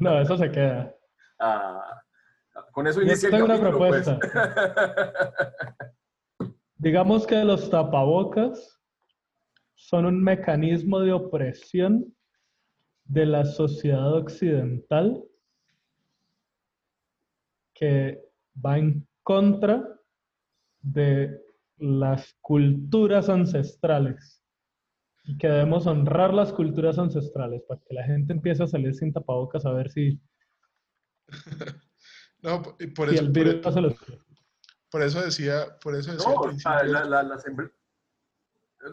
No, 0.00 0.20
eso 0.20 0.36
se 0.36 0.50
queda. 0.50 0.94
Ah, 1.40 2.02
con 2.72 2.86
eso 2.86 3.00
Yo 3.00 3.06
inicia 3.06 3.28
el 3.28 3.32
tengo 3.32 3.46
una 3.46 3.58
capítulo, 3.58 3.78
pues. 3.88 4.06
Digamos 6.76 7.26
que 7.26 7.42
los 7.44 7.70
tapabocas 7.70 8.77
son 9.80 10.06
un 10.06 10.20
mecanismo 10.22 10.98
de 11.00 11.12
opresión 11.12 12.12
de 13.04 13.24
la 13.26 13.44
sociedad 13.44 14.12
occidental 14.12 15.22
que 17.74 18.20
va 18.64 18.76
en 18.78 19.06
contra 19.22 19.88
de 20.80 21.40
las 21.78 22.34
culturas 22.40 23.28
ancestrales. 23.28 24.42
Y 25.24 25.38
que 25.38 25.46
debemos 25.46 25.86
honrar 25.86 26.34
las 26.34 26.52
culturas 26.52 26.98
ancestrales 26.98 27.62
para 27.68 27.80
que 27.82 27.94
la 27.94 28.04
gente 28.04 28.32
empiece 28.32 28.64
a 28.64 28.66
salir 28.66 28.94
sin 28.94 29.12
tapabocas 29.12 29.64
a 29.64 29.70
ver 29.72 29.90
si, 29.90 30.20
No, 32.42 32.62
por- 32.62 32.76
y 32.80 32.86
por 32.88 33.08
si 33.10 33.14
eso, 33.14 33.24
el 33.24 33.32
por, 33.32 33.44
virus 33.44 33.74
se 33.74 33.80
los... 33.80 33.94
por 34.90 35.02
eso 35.02 35.20
decía, 35.22 35.66
por 35.82 35.94
eso 35.94 36.12
decía 36.12 36.32
No, 36.34 36.42
al 36.42 36.48
principio, 36.48 36.82
la- 36.84 37.04
la- 37.04 37.22
las 37.22 37.44
embr- 37.46 37.72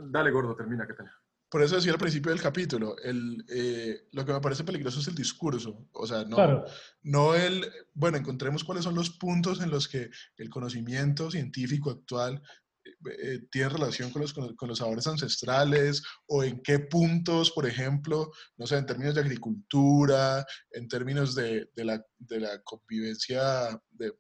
Dale, 0.09 0.31
gordo, 0.31 0.55
termina, 0.55 0.85
qué 0.87 0.93
pena. 0.93 1.11
por 1.49 1.61
eso 1.61 1.75
decía 1.75 1.91
al 1.93 1.97
principio 1.99 2.31
del 2.31 2.41
capítulo, 2.41 2.95
el, 3.03 3.45
eh, 3.47 4.07
lo 4.11 4.25
que 4.25 4.33
me 4.33 4.41
parece 4.41 4.63
peligroso 4.63 4.99
es 4.99 5.07
el 5.07 5.15
discurso. 5.15 5.87
O 5.93 6.05
sea, 6.07 6.25
no, 6.25 6.35
Claro, 6.35 6.65
no 7.03 7.33
el, 7.35 7.65
bueno, 7.93 8.17
encontremos 8.17 8.63
cuáles 8.63 8.83
son 8.83 8.95
los 8.95 9.11
puntos 9.11 9.61
en 9.61 9.69
los 9.69 9.87
que 9.87 10.09
el 10.37 10.49
conocimiento 10.49 11.29
científico 11.31 11.91
actual 11.91 12.41
eh, 12.83 12.89
eh, 13.21 13.39
tiene 13.51 13.69
relación 13.69 14.11
con 14.11 14.21
los, 14.23 14.33
con, 14.33 14.47
los- 14.47 14.55
con 14.55 14.67
los 14.69 14.79
sabores 14.79 15.07
ancestrales 15.07 16.03
o 16.27 16.43
en 16.43 16.61
qué 16.61 16.79
puntos, 16.79 17.51
por 17.51 17.65
ejemplo, 17.67 18.31
no 18.57 18.67
sé, 18.67 18.77
en 18.77 18.85
términos 18.85 19.15
de 19.15 19.21
agricultura, 19.21 20.45
en 20.71 20.87
términos 20.87 21.35
de, 21.35 21.69
de 21.75 21.85
la, 21.85 22.03
de 22.17 22.39
la 22.41 22.61
convivencia, 22.63 23.79
de, 23.91 24.13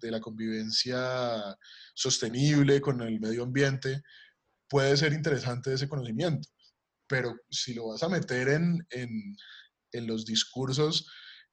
de 0.00 0.10
la 0.10 0.20
convivencia 0.20 1.56
sostenible 1.94 2.80
con 2.80 3.00
el 3.02 3.18
medio 3.20 3.42
ambiente, 3.44 4.02
puede 4.68 4.96
ser 4.96 5.12
interesante 5.12 5.72
ese 5.72 5.88
conocimiento. 5.88 6.48
Pero 7.06 7.34
si 7.50 7.74
lo 7.74 7.88
vas 7.88 8.02
a 8.02 8.08
meter 8.08 8.48
en, 8.48 8.86
en, 8.90 9.36
en 9.92 10.06
los 10.06 10.26
discursos 10.26 11.10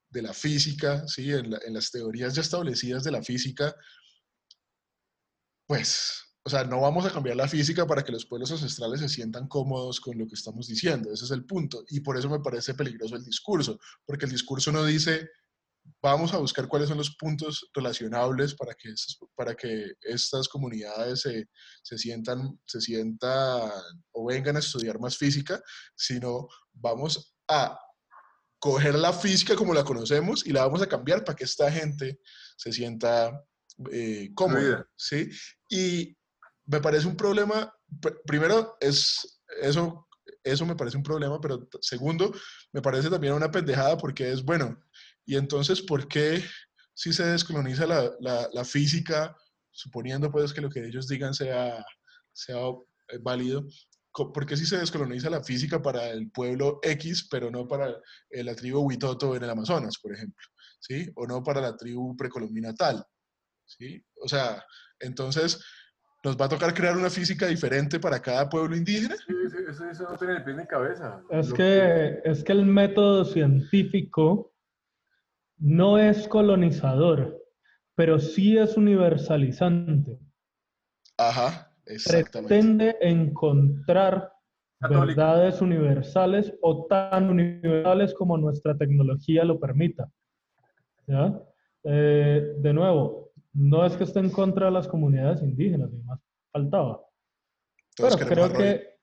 de 0.09 0.21
la 0.21 0.33
física, 0.33 1.07
¿sí? 1.07 1.31
en, 1.31 1.53
en 1.65 1.73
las 1.73 1.91
teorías 1.91 2.35
ya 2.35 2.41
establecidas 2.41 3.03
de 3.03 3.11
la 3.11 3.23
física, 3.23 3.75
pues, 5.67 6.23
o 6.43 6.49
sea, 6.49 6.63
no 6.63 6.81
vamos 6.81 7.05
a 7.05 7.11
cambiar 7.11 7.35
la 7.35 7.47
física 7.47 7.87
para 7.87 8.03
que 8.03 8.11
los 8.11 8.25
pueblos 8.25 8.51
ancestrales 8.51 8.99
se 8.99 9.09
sientan 9.09 9.47
cómodos 9.47 9.99
con 9.99 10.17
lo 10.17 10.27
que 10.27 10.35
estamos 10.35 10.67
diciendo. 10.67 11.11
Ese 11.11 11.25
es 11.25 11.31
el 11.31 11.45
punto. 11.45 11.83
Y 11.89 12.01
por 12.01 12.17
eso 12.17 12.29
me 12.29 12.39
parece 12.39 12.75
peligroso 12.75 13.15
el 13.15 13.25
discurso, 13.25 13.79
porque 14.05 14.25
el 14.25 14.31
discurso 14.31 14.71
no 14.71 14.85
dice, 14.85 15.27
vamos 16.01 16.33
a 16.33 16.37
buscar 16.37 16.67
cuáles 16.67 16.89
son 16.89 16.97
los 16.97 17.15
puntos 17.15 17.69
relacionables 17.73 18.53
para 18.55 18.73
que, 18.73 18.93
para 19.35 19.55
que 19.55 19.93
estas 20.01 20.47
comunidades 20.47 21.21
se, 21.21 21.49
se 21.83 21.97
sientan, 21.97 22.59
se 22.65 22.81
sientan 22.81 23.71
o 24.11 24.25
vengan 24.25 24.55
a 24.55 24.59
estudiar 24.59 24.99
más 24.99 25.17
física, 25.17 25.61
sino 25.95 26.47
vamos 26.73 27.35
a 27.47 27.79
coger 28.59 28.95
la 28.95 29.13
física 29.13 29.55
como 29.55 29.73
la 29.73 29.83
conocemos 29.83 30.45
y 30.45 30.51
la 30.51 30.65
vamos 30.65 30.81
a 30.81 30.87
cambiar 30.87 31.23
para 31.23 31.35
que 31.35 31.43
esta 31.43 31.71
gente 31.71 32.19
se 32.57 32.71
sienta 32.71 33.43
eh, 33.91 34.31
cómoda. 34.33 34.87
¿sí? 34.95 35.29
Y 35.69 36.17
me 36.65 36.79
parece 36.79 37.07
un 37.07 37.15
problema, 37.15 37.71
pr- 38.01 38.19
primero, 38.25 38.75
es 38.79 39.41
eso, 39.61 40.07
eso 40.43 40.65
me 40.65 40.75
parece 40.75 40.97
un 40.97 41.03
problema, 41.03 41.39
pero 41.39 41.67
segundo, 41.81 42.33
me 42.71 42.81
parece 42.81 43.09
también 43.09 43.33
una 43.33 43.51
pendejada 43.51 43.97
porque 43.97 44.31
es, 44.31 44.43
bueno, 44.43 44.79
y 45.25 45.35
entonces, 45.35 45.81
¿por 45.81 46.07
qué 46.07 46.43
si 46.93 47.11
se 47.13 47.25
descoloniza 47.25 47.85
la, 47.85 48.11
la- 48.19 48.47
la 48.53 48.63
física, 48.65 49.35
suponiendo 49.71 50.31
pues 50.31 50.53
que 50.53 50.61
lo 50.61 50.69
que 50.69 50.85
ellos 50.85 51.07
digan 51.07 51.33
sea, 51.33 51.83
sea 52.31 52.57
válido, 53.21 53.65
¿por 54.13 54.45
qué 54.45 54.55
si 54.55 54.65
se 54.65 54.77
descoloniza 54.77 55.29
la 55.29 55.43
física 55.43 55.81
para 55.81 56.09
el 56.09 56.31
pueblo 56.31 56.79
X, 56.81 57.27
pero 57.29 57.51
no 57.51 57.67
para 57.67 57.93
la 58.31 58.55
tribu 58.55 58.79
Huitoto 58.79 59.35
en 59.35 59.43
el 59.43 59.49
Amazonas, 59.49 59.97
por 60.01 60.13
ejemplo? 60.13 60.45
¿Sí? 60.79 61.11
O 61.15 61.27
no 61.27 61.43
para 61.43 61.59
la 61.61 61.75
tribu 61.75 62.15
precolombina 62.15 62.73
tal. 62.73 63.03
¿Sí? 63.65 64.01
O 64.21 64.27
sea, 64.29 64.63
entonces, 64.99 65.61
¿nos 66.23 66.37
va 66.37 66.45
a 66.45 66.49
tocar 66.49 66.73
crear 66.73 66.95
una 66.95 67.09
física 67.09 67.47
diferente 67.47 67.99
para 67.99 68.21
cada 68.21 68.47
pueblo 68.47 68.75
indígena? 68.77 69.15
Sí, 69.17 69.33
sí, 69.51 69.57
eso, 69.69 69.89
eso 69.89 70.03
no 70.09 70.17
tiene 70.17 70.39
ni 70.39 70.45
pies 70.45 70.57
ni 70.57 70.65
cabeza. 70.67 71.21
Es 71.31 71.51
que, 71.51 72.21
es 72.23 72.43
que 72.43 72.51
el 72.53 72.65
método 72.65 73.25
científico 73.25 74.54
no 75.57 75.97
es 75.97 76.27
colonizador, 76.27 77.41
pero 77.95 78.19
sí 78.19 78.57
es 78.57 78.77
universalizante. 78.77 80.19
Ajá, 81.17 81.71
exactamente. 81.85 82.55
Pretende 82.55 82.97
encontrar 83.01 84.31
Católico. 84.79 85.05
verdades 85.07 85.61
universales 85.61 86.53
o 86.61 86.85
tan 86.87 87.29
universales 87.29 88.13
como 88.13 88.37
nuestra 88.37 88.77
tecnología 88.77 89.43
lo 89.45 89.59
permita. 89.59 90.09
¿Ya? 91.07 91.39
Eh, 91.83 92.55
de 92.57 92.73
nuevo, 92.73 93.31
no 93.53 93.85
es 93.85 93.95
que 93.95 94.03
esté 94.03 94.19
en 94.19 94.29
contra 94.29 94.65
de 94.65 94.71
las 94.71 94.87
comunidades 94.87 95.41
indígenas, 95.41 95.91
ni 95.91 96.01
más 96.01 96.19
faltaba. 96.51 97.01
Pero 97.95 98.17
creo 98.17 98.53
que 98.53 98.95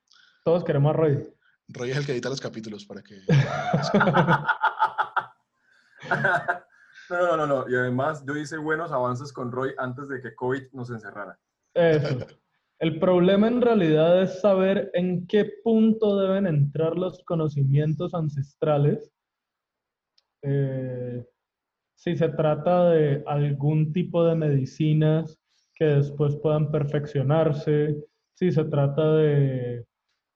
todos 0.44 0.64
queremos 0.64 0.90
a 0.90 0.92
Roy. 0.96 1.26
Roy 1.68 1.90
es 1.90 1.96
el 1.96 2.06
que 2.06 2.12
edita 2.12 2.28
los 2.28 2.40
capítulos 2.40 2.84
para 2.84 3.02
que... 3.02 3.20
no, 7.10 7.18
no, 7.18 7.36
no, 7.36 7.46
no. 7.46 7.68
Y 7.68 7.74
además 7.74 8.24
yo 8.26 8.36
hice 8.36 8.56
buenos 8.56 8.92
avances 8.92 9.32
con 9.32 9.52
Roy 9.52 9.72
antes 9.78 10.08
de 10.08 10.20
que 10.20 10.34
COVID 10.34 10.72
nos 10.72 10.90
encerrara. 10.90 11.38
Eso. 11.74 12.26
El 12.78 12.98
problema 12.98 13.46
en 13.46 13.60
realidad 13.60 14.22
es 14.22 14.40
saber 14.40 14.90
en 14.94 15.26
qué 15.28 15.48
punto 15.62 16.18
deben 16.18 16.48
entrar 16.48 16.96
los 16.96 17.22
conocimientos 17.24 18.12
ancestrales. 18.12 19.12
Eh, 20.42 21.24
si 21.94 22.16
se 22.16 22.28
trata 22.30 22.90
de 22.90 23.22
algún 23.26 23.92
tipo 23.92 24.24
de 24.24 24.34
medicinas 24.34 25.38
que 25.76 25.84
después 25.84 26.34
puedan 26.42 26.72
perfeccionarse, 26.72 27.96
si 28.34 28.50
se 28.50 28.64
trata 28.64 29.14
de 29.14 29.86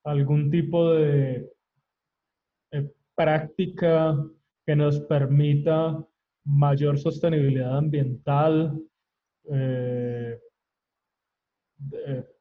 algún 0.05 0.49
tipo 0.49 0.93
de 0.93 1.51
eh, 2.71 2.93
práctica 3.17 4.17
que 4.67 4.75
nos 4.75 5.01
permita 5.01 6.05
mayor 6.45 6.99
sostenibilidad 6.99 7.79
ambiental, 7.79 8.83
eh, 9.51 10.41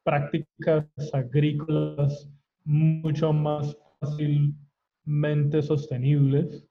prácticas 0.03 0.87
agrícolas 1.13 2.29
mucho 2.63 3.31
más 3.33 3.77
fácilmente 3.99 5.61
sostenibles. 5.61 6.67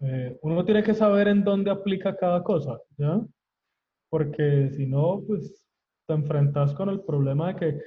Eh, 0.00 0.38
uno 0.42 0.64
tiene 0.64 0.82
que 0.82 0.94
saber 0.94 1.28
en 1.28 1.44
dónde 1.44 1.70
aplica 1.70 2.16
cada 2.16 2.42
cosa, 2.42 2.78
¿ya? 2.96 3.20
Porque 4.10 4.70
si 4.70 4.86
no, 4.86 5.22
pues 5.26 5.66
te 6.06 6.14
enfrentas 6.14 6.74
con 6.74 6.88
el 6.88 7.00
problema 7.00 7.52
de 7.52 7.56
que, 7.56 7.80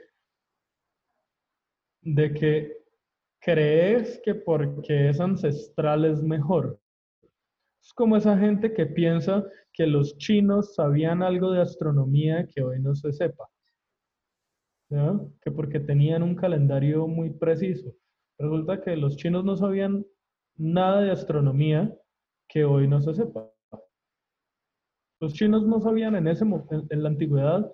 de 2.01 2.33
que 2.33 2.84
crees 3.45 4.19
que 4.23 4.35
porque 4.35 5.09
es 5.09 5.19
ancestral 5.19 6.03
es 6.05 6.21
mejor. 6.21 6.79
Es 7.81 7.93
como 7.93 8.17
esa 8.17 8.37
gente 8.37 8.73
que 8.73 8.87
piensa 8.87 9.45
que 9.71 9.85
los 9.85 10.17
chinos 10.17 10.73
sabían 10.73 11.21
algo 11.21 11.51
de 11.51 11.61
astronomía 11.61 12.47
que 12.47 12.63
hoy 12.63 12.81
no 12.81 12.95
se 12.95 13.13
sepa 13.13 13.47
que 15.41 15.51
porque 15.51 15.79
tenían 15.79 16.23
un 16.23 16.35
calendario 16.35 17.07
muy 17.07 17.31
preciso. 17.31 17.93
Resulta 18.37 18.81
que 18.81 18.95
los 18.95 19.17
chinos 19.17 19.43
no 19.43 19.55
sabían 19.55 20.05
nada 20.57 21.01
de 21.01 21.11
astronomía 21.11 21.93
que 22.47 22.65
hoy 22.65 22.87
no 22.87 23.01
se 23.01 23.13
sepa. 23.13 23.49
Los 25.19 25.33
chinos 25.33 25.65
no 25.65 25.79
sabían 25.79 26.15
en, 26.15 26.27
ese, 26.27 26.43
en, 26.43 27.03
la 27.03 27.09
antigüedad 27.09 27.71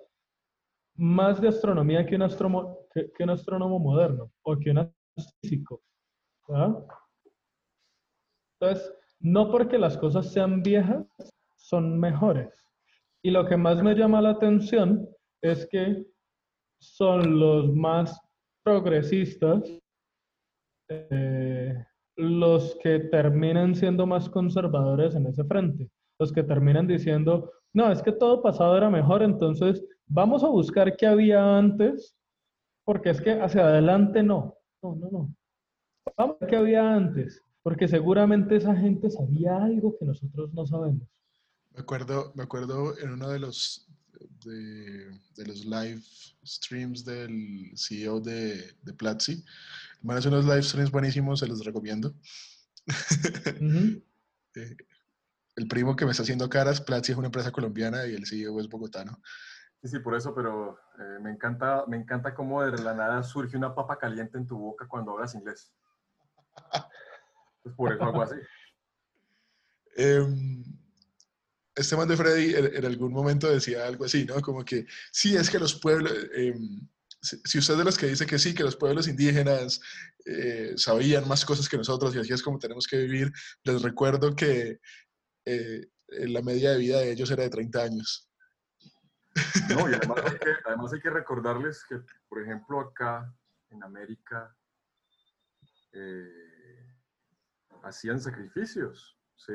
más 0.96 1.40
de 1.40 1.48
astronomía 1.48 2.06
que 2.06 2.14
un, 2.14 2.22
astrónomo, 2.22 2.78
que, 2.94 3.10
un 3.22 3.30
astrónomo 3.30 3.78
moderno 3.78 4.30
o 4.42 4.56
que 4.56 4.70
un 4.70 4.90
físico. 5.40 5.82
Entonces, 8.60 8.94
no 9.20 9.50
porque 9.50 9.78
las 9.78 9.96
cosas 9.96 10.32
sean 10.32 10.62
viejas, 10.62 11.06
son 11.56 11.98
mejores. 11.98 12.52
Y 13.22 13.30
lo 13.30 13.46
que 13.46 13.56
más 13.56 13.82
me 13.82 13.94
llama 13.94 14.20
la 14.20 14.30
atención 14.30 15.08
es 15.42 15.66
que 15.70 16.04
son 16.80 17.38
los 17.38 17.72
más 17.72 18.20
progresistas, 18.64 19.62
eh, 20.88 21.84
los 22.16 22.76
que 22.82 22.98
terminan 22.98 23.74
siendo 23.74 24.06
más 24.06 24.28
conservadores 24.28 25.14
en 25.14 25.26
ese 25.26 25.44
frente, 25.44 25.88
los 26.18 26.32
que 26.32 26.42
terminan 26.42 26.86
diciendo, 26.86 27.50
no, 27.72 27.90
es 27.90 28.02
que 28.02 28.12
todo 28.12 28.42
pasado 28.42 28.76
era 28.76 28.90
mejor, 28.90 29.22
entonces 29.22 29.84
vamos 30.06 30.44
a 30.44 30.48
buscar 30.48 30.96
qué 30.96 31.06
había 31.06 31.56
antes, 31.56 32.16
porque 32.84 33.10
es 33.10 33.20
que 33.20 33.40
hacia 33.40 33.62
adelante 33.62 34.22
no, 34.22 34.56
no, 34.82 34.94
no, 34.96 35.10
no. 35.10 35.36
Vamos 36.16 36.36
a 36.36 36.38
ver 36.40 36.50
qué 36.50 36.56
había 36.56 36.94
antes, 36.94 37.42
porque 37.62 37.88
seguramente 37.88 38.56
esa 38.56 38.74
gente 38.74 39.10
sabía 39.10 39.56
algo 39.56 39.96
que 39.98 40.04
nosotros 40.04 40.52
no 40.52 40.66
sabemos. 40.66 41.08
Me 41.70 41.80
acuerdo, 41.80 42.32
me 42.34 42.42
acuerdo 42.42 42.98
en 42.98 43.12
uno 43.12 43.30
de 43.30 43.38
los 43.38 43.88
de, 44.44 45.10
de, 45.36 45.46
los 45.46 45.64
live 45.64 46.02
streams 46.44 47.04
del 47.04 47.72
CEO 47.76 48.20
de, 48.20 48.74
de 48.82 48.92
Platzi. 48.92 49.44
Van 50.02 50.16
a 50.16 50.18
hacer 50.18 50.32
unos 50.32 50.44
live 50.44 50.62
streams 50.62 50.90
buenísimos, 50.90 51.40
se 51.40 51.46
los 51.46 51.64
recomiendo. 51.64 52.14
Eh, 54.54 54.76
el 55.56 55.66
primo 55.66 55.96
que 55.96 56.04
me 56.04 56.10
está 56.10 56.24
haciendo 56.24 56.50
caras, 56.50 56.82
Platzi 56.82 57.12
es 57.12 57.16
una 57.16 57.28
empresa 57.28 57.50
colombiana 57.50 58.06
y 58.06 58.14
el 58.14 58.26
CEO 58.26 58.60
es 58.60 58.68
bogotano. 58.68 59.18
Sí, 59.82 59.88
sí, 59.88 59.98
por 59.98 60.14
eso, 60.14 60.32
pero 60.32 60.78
eh, 60.96 61.18
me, 61.20 61.30
encanta, 61.30 61.84
me 61.88 61.96
encanta 61.96 62.34
cómo 62.34 62.62
de 62.62 62.80
la 62.82 62.94
nada 62.94 63.22
surge 63.24 63.56
una 63.56 63.74
papa 63.74 63.98
caliente 63.98 64.38
en 64.38 64.46
tu 64.46 64.56
boca 64.56 64.86
cuando 64.86 65.12
hablas 65.12 65.34
inglés. 65.34 65.72
Es 67.64 67.72
por 67.74 67.92
eso 67.92 68.02
algo 68.02 68.22
así. 68.22 68.34
Um, 69.96 70.64
este 71.76 71.96
man 71.96 72.08
de 72.08 72.16
Freddy 72.16 72.54
en, 72.56 72.84
algún 72.84 73.12
momento 73.12 73.48
decía 73.48 73.86
algo 73.86 74.04
así, 74.04 74.24
¿no? 74.24 74.40
Como 74.40 74.64
que 74.64 74.84
sí, 75.12 75.36
es 75.36 75.48
que 75.48 75.60
los 75.60 75.78
pueblos, 75.78 76.12
em, 76.34 76.80
si 77.20 77.58
usted 77.58 77.74
es 77.74 77.78
de 77.78 77.84
los 77.84 77.96
que 77.96 78.06
dice 78.06 78.26
que 78.26 78.40
sí, 78.40 78.52
que 78.52 78.64
los 78.64 78.74
pueblos 78.74 79.06
indígenas 79.06 79.80
eh, 80.26 80.72
sabían 80.76 81.28
más 81.28 81.44
cosas 81.44 81.68
que 81.68 81.76
nosotros 81.76 82.16
y 82.16 82.18
así 82.18 82.32
es 82.32 82.42
como 82.42 82.58
tenemos 82.58 82.88
que 82.88 82.98
vivir, 82.98 83.32
les 83.62 83.80
recuerdo 83.80 84.34
que 84.34 84.80
eh, 85.44 85.86
la 86.08 86.42
media 86.42 86.72
de 86.72 86.78
vida 86.78 86.98
de 86.98 87.12
ellos 87.12 87.30
era 87.30 87.44
de 87.44 87.50
30 87.50 87.80
años. 87.80 88.28
No, 89.70 89.88
y 89.88 89.94
además 89.94 90.18
hay, 90.24 90.38
que, 90.38 90.54
además 90.66 90.92
hay 90.92 91.00
que 91.00 91.10
recordarles 91.10 91.84
que, 91.84 92.00
por 92.28 92.42
ejemplo, 92.42 92.80
acá 92.80 93.32
en 93.70 93.82
América 93.82 94.54
eh, 95.92 96.96
hacían 97.82 98.20
sacrificios, 98.20 99.16
¿sí? 99.36 99.54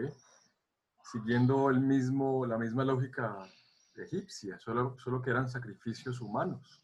siguiendo 1.03 1.69
el 1.69 1.79
mismo, 1.79 2.45
la 2.45 2.57
misma 2.57 2.83
lógica 2.83 3.37
egipcia, 4.03 4.59
solo, 4.59 4.97
solo 4.99 5.21
que 5.21 5.31
eran 5.31 5.49
sacrificios 5.49 6.21
humanos. 6.21 6.83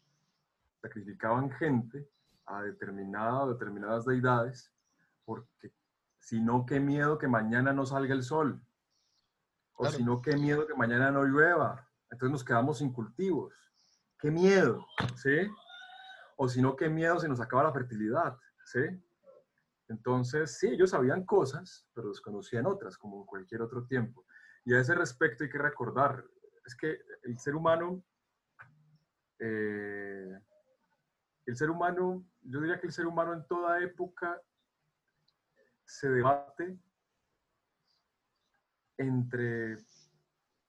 Sacrificaban 0.80 1.50
gente 1.52 2.08
a 2.46 2.62
determinada 2.62 3.46
determinadas 3.46 4.04
deidades, 4.04 4.72
porque 5.24 5.72
si 6.18 6.40
no, 6.40 6.66
qué 6.66 6.80
miedo 6.80 7.18
que 7.18 7.28
mañana 7.28 7.72
no 7.72 7.86
salga 7.86 8.14
el 8.14 8.22
sol. 8.22 8.60
O 9.76 9.86
si 9.86 10.04
no, 10.04 10.22
qué 10.22 10.36
miedo 10.36 10.66
que 10.66 10.74
mañana 10.74 11.10
no 11.10 11.24
llueva. 11.24 11.88
Entonces 12.14 12.30
nos 12.30 12.44
quedamos 12.44 12.78
sin 12.78 12.92
cultivos. 12.92 13.52
Qué 14.20 14.30
miedo, 14.30 14.86
¿sí? 15.16 15.50
O 16.36 16.48
si 16.48 16.62
no, 16.62 16.76
qué 16.76 16.88
miedo 16.88 17.18
si 17.18 17.26
nos 17.26 17.40
acaba 17.40 17.64
la 17.64 17.72
fertilidad, 17.72 18.38
¿sí? 18.64 18.80
Entonces, 19.88 20.56
sí, 20.56 20.68
ellos 20.68 20.90
sabían 20.90 21.24
cosas, 21.24 21.88
pero 21.92 22.10
desconocían 22.10 22.66
otras, 22.66 22.96
como 22.96 23.18
en 23.18 23.26
cualquier 23.26 23.62
otro 23.62 23.84
tiempo. 23.84 24.24
Y 24.64 24.74
a 24.74 24.80
ese 24.80 24.94
respecto 24.94 25.42
hay 25.42 25.50
que 25.50 25.58
recordar, 25.58 26.24
es 26.64 26.76
que 26.76 27.00
el 27.24 27.36
ser 27.36 27.56
humano, 27.56 28.04
eh, 29.40 30.38
el 31.46 31.56
ser 31.56 31.68
humano, 31.68 32.24
yo 32.42 32.60
diría 32.60 32.78
que 32.78 32.86
el 32.86 32.92
ser 32.92 33.08
humano 33.08 33.32
en 33.32 33.44
toda 33.48 33.82
época 33.82 34.40
se 35.84 36.08
debate 36.08 36.78
entre 38.98 39.76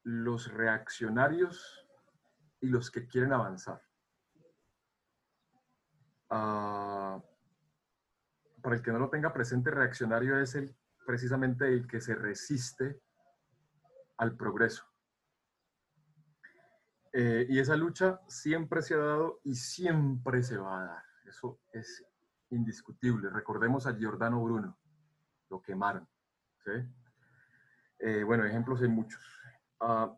los 0.05 0.53
reaccionarios 0.53 1.87
y 2.61 2.67
los 2.67 2.91
que 2.91 3.07
quieren 3.07 3.33
avanzar. 3.33 3.81
Uh, 6.29 7.21
para 8.61 8.75
el 8.75 8.81
que 8.81 8.91
no 8.91 8.99
lo 8.99 9.09
tenga 9.09 9.33
presente, 9.33 9.71
reaccionario 9.71 10.39
es 10.39 10.55
el, 10.55 10.75
precisamente 11.05 11.67
el 11.67 11.87
que 11.87 12.01
se 12.01 12.15
resiste 12.15 13.01
al 14.17 14.35
progreso. 14.37 14.85
Eh, 17.11 17.47
y 17.49 17.59
esa 17.59 17.75
lucha 17.75 18.21
siempre 18.27 18.81
se 18.81 18.93
ha 18.93 18.97
dado 18.97 19.39
y 19.43 19.55
siempre 19.55 20.43
se 20.43 20.57
va 20.57 20.81
a 20.81 20.85
dar. 20.85 21.03
Eso 21.25 21.59
es 21.71 22.05
indiscutible. 22.49 23.29
Recordemos 23.29 23.87
a 23.87 23.95
Giordano 23.95 24.43
Bruno. 24.43 24.77
Lo 25.49 25.61
quemaron. 25.61 26.07
Eh, 27.99 28.23
bueno, 28.23 28.45
ejemplos 28.45 28.81
hay 28.81 28.89
muchos. 28.89 29.23
Ah, 29.79 30.17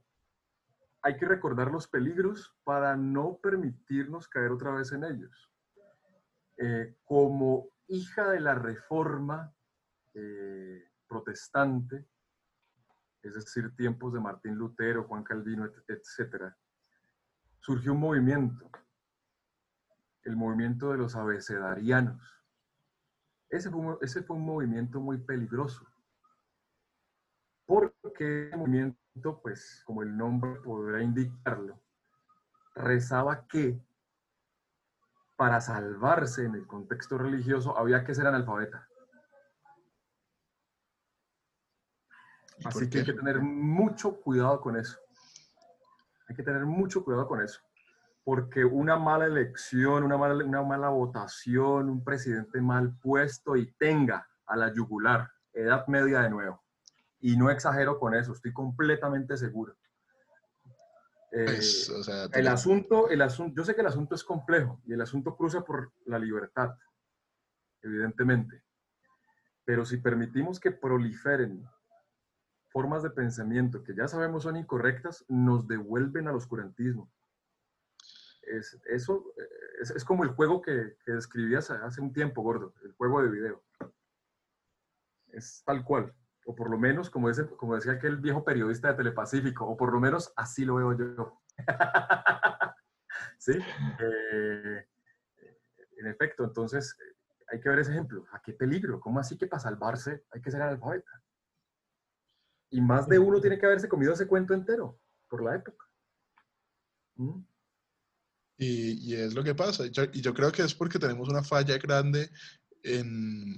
hay 1.02 1.18
que 1.18 1.26
recordar 1.26 1.72
los 1.72 1.88
peligros 1.88 2.56
para 2.64 2.96
no 2.96 3.38
permitirnos 3.38 4.28
caer 4.28 4.52
otra 4.52 4.72
vez 4.72 4.92
en 4.92 5.04
ellos. 5.04 5.52
Eh, 6.58 6.98
como 7.06 7.70
hija 7.88 8.30
de 8.30 8.40
la 8.40 8.56
reforma 8.56 9.54
eh, 10.14 10.90
protestante, 11.08 12.08
es 13.22 13.36
decir, 13.36 13.76
tiempos 13.76 14.14
de 14.14 14.20
Martín 14.20 14.56
Lutero, 14.56 15.04
Juan 15.04 15.24
Calvino, 15.24 15.66
etc., 15.66 16.54
surgió 17.60 17.94
un 17.94 18.00
movimiento, 18.00 18.70
el 20.24 20.36
movimiento 20.36 20.92
de 20.92 20.98
los 20.98 21.16
abecedarianos. 21.16 22.22
Ese 23.50 23.70
fue, 23.70 24.36
un 24.36 24.46
movimiento 24.46 25.00
muy 25.00 25.18
peligroso, 25.18 25.86
porque 27.66 27.97
que 28.18 28.48
ese 28.48 28.58
movimiento, 28.58 29.40
pues 29.42 29.84
como 29.86 30.02
el 30.02 30.18
nombre 30.18 30.60
podrá 30.62 31.02
indicarlo, 31.02 31.80
rezaba 32.76 33.48
que 33.48 33.80
para 35.36 35.62
salvarse 35.62 36.46
en 36.46 36.56
el 36.56 36.66
contexto 36.66 37.18
religioso 37.18 37.78
había 37.78 38.04
que 38.04 38.16
ser 38.16 38.26
analfabeta. 38.26 38.90
Así 42.66 42.90
que 42.90 43.00
hay 43.00 43.06
que 43.06 43.14
tener 43.14 43.40
mucho 43.40 44.20
cuidado 44.20 44.60
con 44.60 44.76
eso. 44.78 44.98
Hay 46.28 46.36
que 46.36 46.44
tener 46.44 46.66
mucho 46.66 47.04
cuidado 47.04 47.28
con 47.28 47.42
eso. 47.42 47.62
Porque 48.24 48.66
una 48.66 48.98
mala 48.98 49.28
elección, 49.28 50.04
una 50.04 50.18
mala, 50.18 50.44
una 50.44 50.64
mala 50.64 50.90
votación, 50.90 51.88
un 51.88 52.04
presidente 52.04 52.60
mal 52.60 52.98
puesto 53.00 53.56
y 53.56 53.72
tenga 53.74 54.28
a 54.48 54.58
la 54.58 54.74
yugular, 54.74 55.32
edad 55.54 55.86
media 55.88 56.22
de 56.22 56.32
nuevo. 56.32 56.67
Y 57.20 57.36
no 57.36 57.50
exagero 57.50 58.00
con 58.00 58.14
eso, 58.14 58.34
estoy 58.34 58.54
completamente 58.54 59.38
seguro. 59.38 59.76
Pues, 61.30 61.90
eh, 61.90 62.30
el 62.34 62.48
asunto, 62.48 63.10
el 63.10 63.22
asunto, 63.22 63.56
yo 63.58 63.66
sé 63.66 63.76
que 63.76 63.82
el 63.82 63.88
asunto 63.88 64.16
es 64.16 64.24
complejo 64.24 64.82
y 64.86 64.94
el 64.94 65.02
asunto 65.02 65.36
cruza 65.36 65.62
por 65.62 65.92
la 66.06 66.18
libertad, 66.18 66.76
evidentemente. 67.82 68.64
Pero 69.66 69.86
si 69.86 69.98
permitimos 69.98 70.60
que 70.60 70.72
proliferen 70.72 71.68
formas 72.70 73.04
de 73.04 73.10
pensamiento 73.10 73.84
que 73.84 73.96
ya 73.96 74.08
sabemos 74.08 74.44
son 74.44 74.56
incorrectas, 74.56 75.26
nos 75.28 75.68
devuelven 75.68 76.28
al 76.28 76.36
oscurantismo. 76.36 77.12
Es, 78.44 78.80
eso 78.86 79.34
es, 79.82 80.06
como 80.06 80.24
el 80.24 80.30
juego 80.30 80.62
que, 80.62 80.96
que, 81.06 81.12
describías 81.12 81.70
hace 81.70 82.00
un 82.00 82.14
tiempo, 82.14 82.42
gordo, 82.42 82.74
el 82.84 82.94
juego 82.94 83.22
de 83.22 83.30
video. 83.30 83.64
Es 85.34 85.64
tal 85.66 85.84
cual, 85.84 86.14
o 86.48 86.56
por 86.56 86.70
lo 86.70 86.80
menos, 86.80 87.10
como, 87.10 87.30
ese, 87.30 87.46
como 87.46 87.76
decía 87.76 87.92
aquel 87.92 88.18
viejo 88.18 88.46
periodista 88.46 88.88
de 88.88 88.94
Telepacífico, 88.94 89.66
o 89.66 89.76
por 89.76 89.92
lo 89.92 90.00
menos 90.00 90.32
así 90.38 90.64
lo 90.64 90.76
veo 90.76 90.98
yo. 90.98 91.42
¿Sí? 93.38 93.52
Eh, 93.52 94.88
en 95.98 96.08
efecto, 96.08 96.46
entonces 96.46 96.98
hay 97.52 97.60
que 97.60 97.68
ver 97.68 97.80
ese 97.80 97.92
ejemplo. 97.92 98.26
¿A 98.32 98.42
qué 98.42 98.54
peligro? 98.54 99.02
¿Cómo 99.02 99.20
así 99.20 99.38
que 99.38 99.46
para 99.46 99.60
salvarse 99.60 100.24
hay 100.32 100.42
que 100.42 100.50
ser 100.50 100.62
analfabeta? 100.62 101.22
Y 102.70 102.80
más 102.80 103.10
de 103.10 103.20
uno 103.20 103.42
tiene 103.42 103.60
que 103.60 103.66
haberse 103.66 103.90
comido 103.90 104.14
ese 104.14 104.28
cuento 104.28 104.54
entero 104.54 104.98
por 105.28 105.44
la 105.44 105.56
época. 105.56 105.86
¿Mm? 107.16 107.42
Y, 108.58 109.12
y, 109.12 109.16
es 109.16 109.34
lo 109.34 109.44
que 109.44 109.54
pasa. 109.54 109.84
y 109.86 110.22
yo 110.22 110.34
creo 110.34 110.52
que 110.54 110.62
es 110.62 110.74
porque 110.74 110.98
tenemos 110.98 111.28
una 111.28 111.44
falla 111.44 111.78
grande 111.78 112.30
en, 112.84 113.58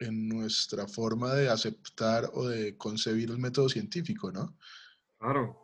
en 0.00 0.28
nuestra 0.28 0.86
forma 0.88 1.34
de 1.34 1.48
aceptar 1.48 2.30
o 2.32 2.48
de 2.48 2.76
concebir 2.76 3.30
el 3.30 3.38
método 3.38 3.68
científico, 3.68 4.32
¿no? 4.32 4.56
Claro. 5.18 5.56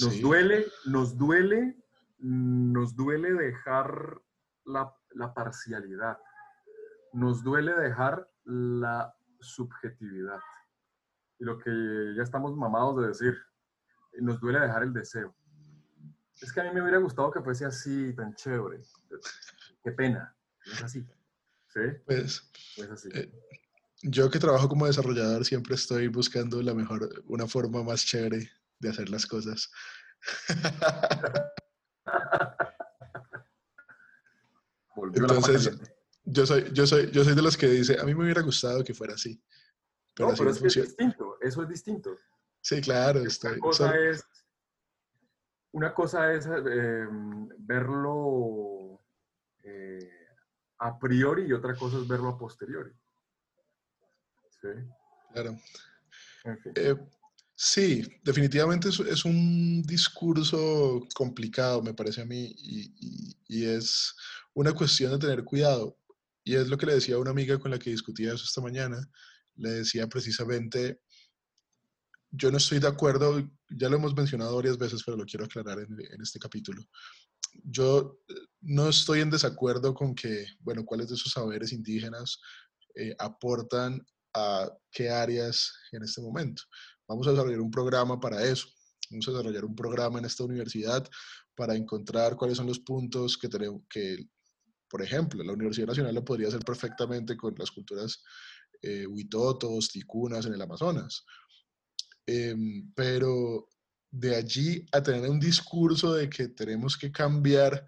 Nos 0.00 0.20
duele, 0.20 0.66
nos 0.86 1.16
duele, 1.16 1.76
nos 2.18 2.96
duele 2.96 3.32
dejar 3.32 4.20
la, 4.64 4.92
la 5.10 5.34
parcialidad. 5.34 6.18
Nos 7.12 7.42
duele 7.42 7.74
dejar 7.74 8.28
la 8.44 9.14
subjetividad. 9.40 10.38
Y 11.38 11.44
lo 11.44 11.58
que 11.58 11.70
ya 12.16 12.22
estamos 12.22 12.56
mamados 12.56 13.00
de 13.00 13.08
decir, 13.08 13.36
nos 14.20 14.40
duele 14.40 14.60
dejar 14.60 14.84
el 14.84 14.92
deseo. 14.92 15.34
Es 16.40 16.52
que 16.52 16.60
a 16.60 16.64
mí 16.64 16.70
me 16.72 16.82
hubiera 16.82 16.98
gustado 16.98 17.30
que 17.30 17.40
fuese 17.40 17.64
así, 17.64 18.14
tan 18.14 18.34
chévere. 18.34 18.82
Qué 19.82 19.92
pena, 19.92 20.36
no 20.66 20.72
es 20.72 20.82
así. 20.82 21.06
¿Sí? 21.74 21.80
Pues, 22.06 22.50
eh, 23.14 23.30
yo 24.02 24.30
que 24.30 24.38
trabajo 24.38 24.68
como 24.68 24.86
desarrollador 24.86 25.44
siempre 25.44 25.74
estoy 25.74 26.06
buscando 26.08 26.62
la 26.62 26.72
mejor, 26.72 27.24
una 27.26 27.48
forma 27.48 27.82
más 27.82 28.04
chévere 28.04 28.48
de 28.78 28.88
hacer 28.88 29.08
las 29.08 29.26
cosas. 29.26 29.70
Entonces, 35.14 35.76
yo 36.24 36.46
soy, 36.46 36.72
yo, 36.72 36.86
soy, 36.86 37.10
yo 37.10 37.24
soy 37.24 37.34
de 37.34 37.42
los 37.42 37.56
que 37.56 37.66
dice, 37.66 37.98
a 38.00 38.04
mí 38.04 38.14
me 38.14 38.22
hubiera 38.24 38.42
gustado 38.42 38.84
que 38.84 38.94
fuera 38.94 39.14
así. 39.14 39.42
Pero, 40.14 40.30
no, 40.30 40.36
pero 40.36 40.50
es, 40.50 40.60
que 40.60 40.68
es 40.68 40.74
distinto, 40.74 41.38
eso 41.40 41.62
es 41.62 41.68
distinto. 41.68 42.16
Sí, 42.60 42.80
claro. 42.80 43.20
Una 43.20 43.58
cosa 43.58 43.98
es, 43.98 44.24
una 45.72 45.92
cosa 45.92 46.32
es 46.32 46.46
em, 46.46 47.48
verlo 47.58 49.02
eh, 49.64 50.23
a 50.84 50.98
priori 50.98 51.46
y 51.46 51.52
otra 51.52 51.74
cosa 51.74 51.96
es 51.98 52.06
verlo 52.06 52.28
a 52.28 52.38
posteriori. 52.38 52.92
Sí. 54.60 54.68
Claro. 55.32 55.58
Eh, 56.74 56.94
sí, 57.54 58.06
definitivamente 58.22 58.90
es, 58.90 59.24
un 59.24 59.82
discurso 59.82 61.00
complicado, 61.14 61.82
me 61.82 61.94
parece 61.94 62.20
a 62.20 62.26
mí, 62.26 62.54
y, 62.58 63.34
y, 63.48 63.64
es 63.64 64.14
una 64.52 64.74
cuestión 64.74 65.12
de 65.12 65.18
tener 65.18 65.42
cuidado. 65.42 65.98
Y 66.44 66.54
es 66.54 66.68
lo 66.68 66.76
que 66.76 66.84
le 66.84 66.94
decía 66.94 67.14
a 67.14 67.20
una 67.20 67.30
amiga 67.30 67.58
con 67.58 67.70
la 67.70 67.78
que 67.78 67.90
discutía 67.90 68.34
eso 68.34 68.44
esta 68.44 68.60
mañana. 68.60 68.98
Le 69.56 69.70
decía 69.70 70.06
precisamente, 70.06 71.00
yo 72.30 72.50
no 72.50 72.58
estoy 72.58 72.78
de 72.78 72.88
acuerdo, 72.88 73.38
ya 73.70 73.88
lo 73.88 73.96
hemos 73.96 74.14
mencionado 74.14 74.56
varias 74.56 74.76
veces, 74.76 75.02
pero 75.02 75.16
lo 75.16 75.24
quiero 75.24 75.46
aclarar 75.46 75.78
en, 75.78 75.98
en 75.98 76.20
este 76.20 76.38
capítulo 76.38 76.86
yo 77.62 78.18
eh, 78.28 78.34
no 78.64 78.88
estoy 78.88 79.20
en 79.20 79.30
desacuerdo 79.30 79.94
con 79.94 80.14
que, 80.14 80.46
bueno, 80.60 80.84
cuáles 80.84 81.08
de 81.08 81.14
esos 81.14 81.32
saberes 81.32 81.72
indígenas 81.72 82.40
eh, 82.94 83.14
aportan 83.18 84.04
a 84.34 84.70
qué 84.90 85.10
áreas 85.10 85.72
en 85.92 86.02
este 86.02 86.20
momento. 86.20 86.62
Vamos 87.06 87.26
a 87.26 87.30
desarrollar 87.30 87.60
un 87.60 87.70
programa 87.70 88.18
para 88.18 88.42
eso. 88.42 88.66
Vamos 89.10 89.28
a 89.28 89.32
desarrollar 89.32 89.64
un 89.64 89.76
programa 89.76 90.18
en 90.18 90.24
esta 90.24 90.44
universidad 90.44 91.08
para 91.54 91.74
encontrar 91.74 92.36
cuáles 92.36 92.56
son 92.56 92.66
los 92.66 92.80
puntos 92.80 93.36
que 93.36 93.48
tenemos, 93.48 93.82
que, 93.88 94.28
por 94.88 95.02
ejemplo, 95.02 95.44
la 95.44 95.52
Universidad 95.52 95.88
Nacional 95.88 96.14
lo 96.14 96.24
podría 96.24 96.48
hacer 96.48 96.64
perfectamente 96.64 97.36
con 97.36 97.54
las 97.58 97.70
culturas 97.70 98.22
eh, 98.82 99.06
huitotos, 99.06 99.90
ticunas 99.90 100.46
en 100.46 100.54
el 100.54 100.62
Amazonas. 100.62 101.24
Em, 102.26 102.90
pero 102.94 103.68
de 104.10 104.36
allí 104.36 104.86
a 104.92 105.02
tener 105.02 105.28
un 105.28 105.40
discurso 105.40 106.14
de 106.14 106.30
que 106.30 106.48
tenemos 106.48 106.96
que 106.96 107.12
cambiar 107.12 107.86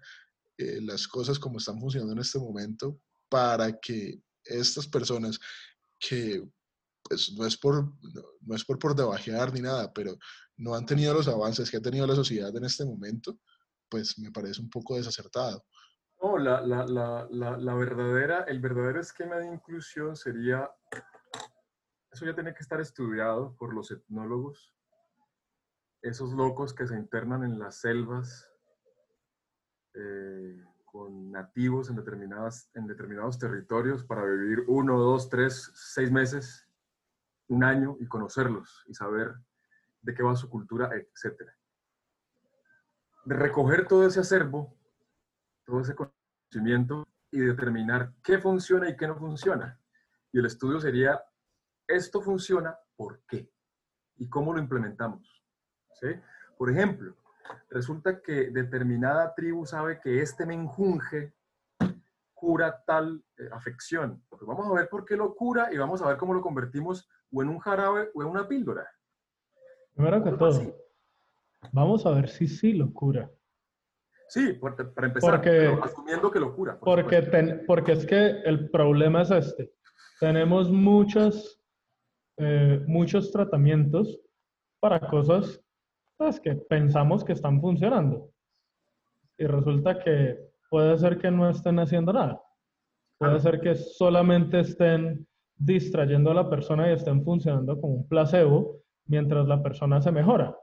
eh, 0.57 0.79
las 0.81 1.07
cosas 1.07 1.37
como 1.37 1.57
están 1.57 1.79
funcionando 1.79 2.13
en 2.13 2.19
este 2.19 2.39
momento 2.39 2.99
para 3.29 3.77
que 3.79 4.21
estas 4.43 4.87
personas 4.87 5.39
que 5.99 6.43
pues 7.03 7.31
no 7.37 7.45
es 7.45 7.57
por 7.57 7.93
no, 8.41 8.55
es 8.55 8.65
por 8.65 8.79
por 8.79 8.95
debajear 8.95 9.53
ni 9.53 9.61
nada, 9.61 9.91
pero 9.93 10.17
no 10.57 10.73
han 10.73 10.85
tenido 10.85 11.13
los 11.13 11.27
avances 11.27 11.69
que 11.69 11.77
ha 11.77 11.81
tenido 11.81 12.07
la 12.07 12.15
sociedad 12.15 12.55
en 12.55 12.65
este 12.65 12.85
momento, 12.85 13.39
pues 13.89 14.17
me 14.19 14.31
parece 14.31 14.61
un 14.61 14.69
poco 14.69 14.95
desacertado. 14.95 15.63
No, 16.21 16.37
la, 16.37 16.61
la, 16.61 16.85
la, 17.29 17.57
la 17.57 17.73
verdadera, 17.75 18.43
el 18.47 18.59
verdadero 18.59 18.99
esquema 18.99 19.35
de 19.35 19.53
inclusión 19.53 20.15
sería, 20.15 20.69
eso 22.11 22.25
ya 22.25 22.33
tiene 22.33 22.55
que 22.55 22.63
estar 22.63 22.81
estudiado 22.81 23.55
por 23.55 23.73
los 23.73 23.91
etnólogos, 23.91 24.73
esos 26.01 26.31
locos 26.31 26.73
que 26.73 26.87
se 26.87 26.95
internan 26.95 27.43
en 27.43 27.59
las 27.59 27.81
selvas 27.81 28.49
eh, 29.97 30.63
con 30.85 31.31
nativos 31.31 31.89
en, 31.89 31.95
determinadas, 31.95 32.69
en 32.73 32.87
determinados 32.87 33.37
territorios 33.39 34.03
para 34.03 34.23
vivir 34.23 34.63
uno, 34.67 34.97
dos, 34.97 35.29
tres, 35.29 35.71
seis 35.73 36.11
meses, 36.11 36.67
un 37.47 37.63
año 37.63 37.97
y 37.99 38.07
conocerlos 38.07 38.83
y 38.87 38.93
saber 38.93 39.35
de 40.01 40.13
qué 40.13 40.23
va 40.23 40.35
su 40.35 40.49
cultura, 40.49 40.89
etc. 40.95 41.49
De 43.25 43.35
recoger 43.35 43.87
todo 43.87 44.05
ese 44.05 44.19
acervo, 44.19 44.75
todo 45.65 45.81
ese 45.81 45.95
conocimiento 45.95 47.07
y 47.31 47.39
determinar 47.39 48.13
qué 48.23 48.37
funciona 48.37 48.89
y 48.89 48.95
qué 48.95 49.07
no 49.07 49.17
funciona. 49.17 49.79
Y 50.31 50.39
el 50.39 50.45
estudio 50.45 50.79
sería, 50.79 51.21
esto 51.87 52.21
funciona, 52.21 52.77
¿por 52.95 53.19
qué? 53.27 53.51
¿Y 54.17 54.29
cómo 54.29 54.53
lo 54.53 54.59
implementamos? 54.59 55.43
Por 56.57 56.69
ejemplo, 56.69 57.15
resulta 57.69 58.21
que 58.21 58.49
determinada 58.51 59.33
tribu 59.35 59.65
sabe 59.65 59.99
que 60.01 60.21
este 60.21 60.45
menjunje 60.45 61.33
cura 62.33 62.83
tal 62.85 63.23
eh, 63.37 63.49
afección. 63.51 64.23
Pues 64.29 64.41
vamos 64.45 64.67
a 64.67 64.73
ver 64.73 64.89
por 64.89 65.05
qué 65.05 65.17
lo 65.17 65.35
cura 65.35 65.69
y 65.73 65.77
vamos 65.77 66.01
a 66.01 66.07
ver 66.07 66.17
cómo 66.17 66.33
lo 66.33 66.41
convertimos 66.41 67.09
o 67.31 67.41
en 67.41 67.49
un 67.49 67.59
jarabe 67.59 68.09
o 68.13 68.21
en 68.21 68.27
una 68.29 68.47
píldora. 68.47 68.87
Primero 69.93 70.23
que 70.23 70.31
todo, 70.33 70.75
vamos 71.71 72.05
a 72.05 72.11
ver 72.11 72.29
si 72.29 72.47
sí 72.47 72.73
lo 72.73 72.93
cura. 72.93 73.29
Sí, 74.29 74.53
para 74.53 75.07
empezar, 75.07 75.41
asumiendo 75.81 76.29
que 76.29 76.39
lo 76.39 76.53
cura. 76.53 76.77
porque, 76.79 77.63
porque 77.65 77.93
es 77.93 78.05
que 78.05 78.41
el 78.43 78.69
problema 78.69 79.21
es 79.21 79.31
este. 79.31 79.73
Tenemos 80.19 80.69
muchos, 80.69 81.63
eh, 82.37 82.83
muchos 82.87 83.31
tratamientos 83.31 84.19
para 84.79 84.99
cosas 84.99 85.63
pues, 86.17 86.39
que 86.39 86.55
pensamos 86.55 87.23
que 87.23 87.33
están 87.33 87.61
funcionando. 87.61 88.31
Y 89.37 89.45
resulta 89.45 89.99
que 89.99 90.37
puede 90.69 90.97
ser 90.97 91.17
que 91.17 91.31
no 91.31 91.49
estén 91.49 91.79
haciendo 91.79 92.13
nada. 92.13 92.41
Puede 93.17 93.39
ser 93.39 93.59
que 93.61 93.75
solamente 93.75 94.59
estén 94.59 95.27
distrayendo 95.55 96.31
a 96.31 96.35
la 96.35 96.49
persona 96.49 96.89
y 96.89 96.93
estén 96.93 97.23
funcionando 97.23 97.79
como 97.79 97.95
un 97.95 98.07
placebo 98.07 98.81
mientras 99.05 99.47
la 99.47 99.61
persona 99.61 100.01
se 100.01 100.11
mejora. 100.11 100.55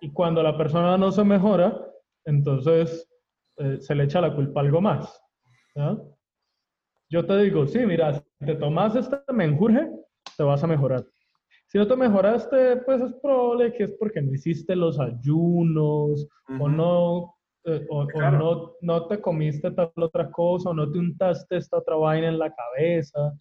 Y 0.00 0.12
cuando 0.12 0.42
la 0.42 0.56
persona 0.56 0.98
no 0.98 1.10
se 1.10 1.24
mejora, 1.24 1.80
entonces 2.24 3.08
eh, 3.56 3.78
se 3.80 3.94
le 3.94 4.04
echa 4.04 4.20
la 4.20 4.34
culpa 4.34 4.60
algo 4.60 4.80
más. 4.80 5.20
Yo 7.08 7.26
te 7.26 7.36
digo, 7.38 7.66
sí, 7.66 7.84
mira, 7.86 8.14
si 8.14 8.46
te 8.46 8.54
tomas 8.56 8.94
este 8.96 9.18
menjurje, 9.32 9.90
te 10.36 10.42
vas 10.42 10.62
a 10.62 10.66
mejorar. 10.66 11.04
Si 11.72 11.78
no 11.78 11.88
te 11.88 11.96
mejoraste, 11.96 12.76
pues 12.84 13.00
es 13.00 13.14
probable 13.22 13.72
que 13.72 13.84
es 13.84 13.92
porque 13.98 14.20
no 14.20 14.34
hiciste 14.34 14.76
los 14.76 15.00
ayunos 15.00 16.28
o 16.60 16.68
no 16.68 17.34
eh, 17.64 17.86
o, 17.88 18.04
no, 18.04 18.74
no, 18.82 19.06
te 19.06 19.22
comiste 19.22 19.70
tal 19.70 19.90
otra 19.96 20.30
cosa, 20.30 20.68
o 20.68 20.74
no 20.74 20.90
te 20.90 20.98
untaste 20.98 21.56
esta 21.56 21.78
otra 21.78 21.96
vaina 21.96 22.28
en 22.28 22.38
la 22.38 22.54
cabeza, 22.54 23.32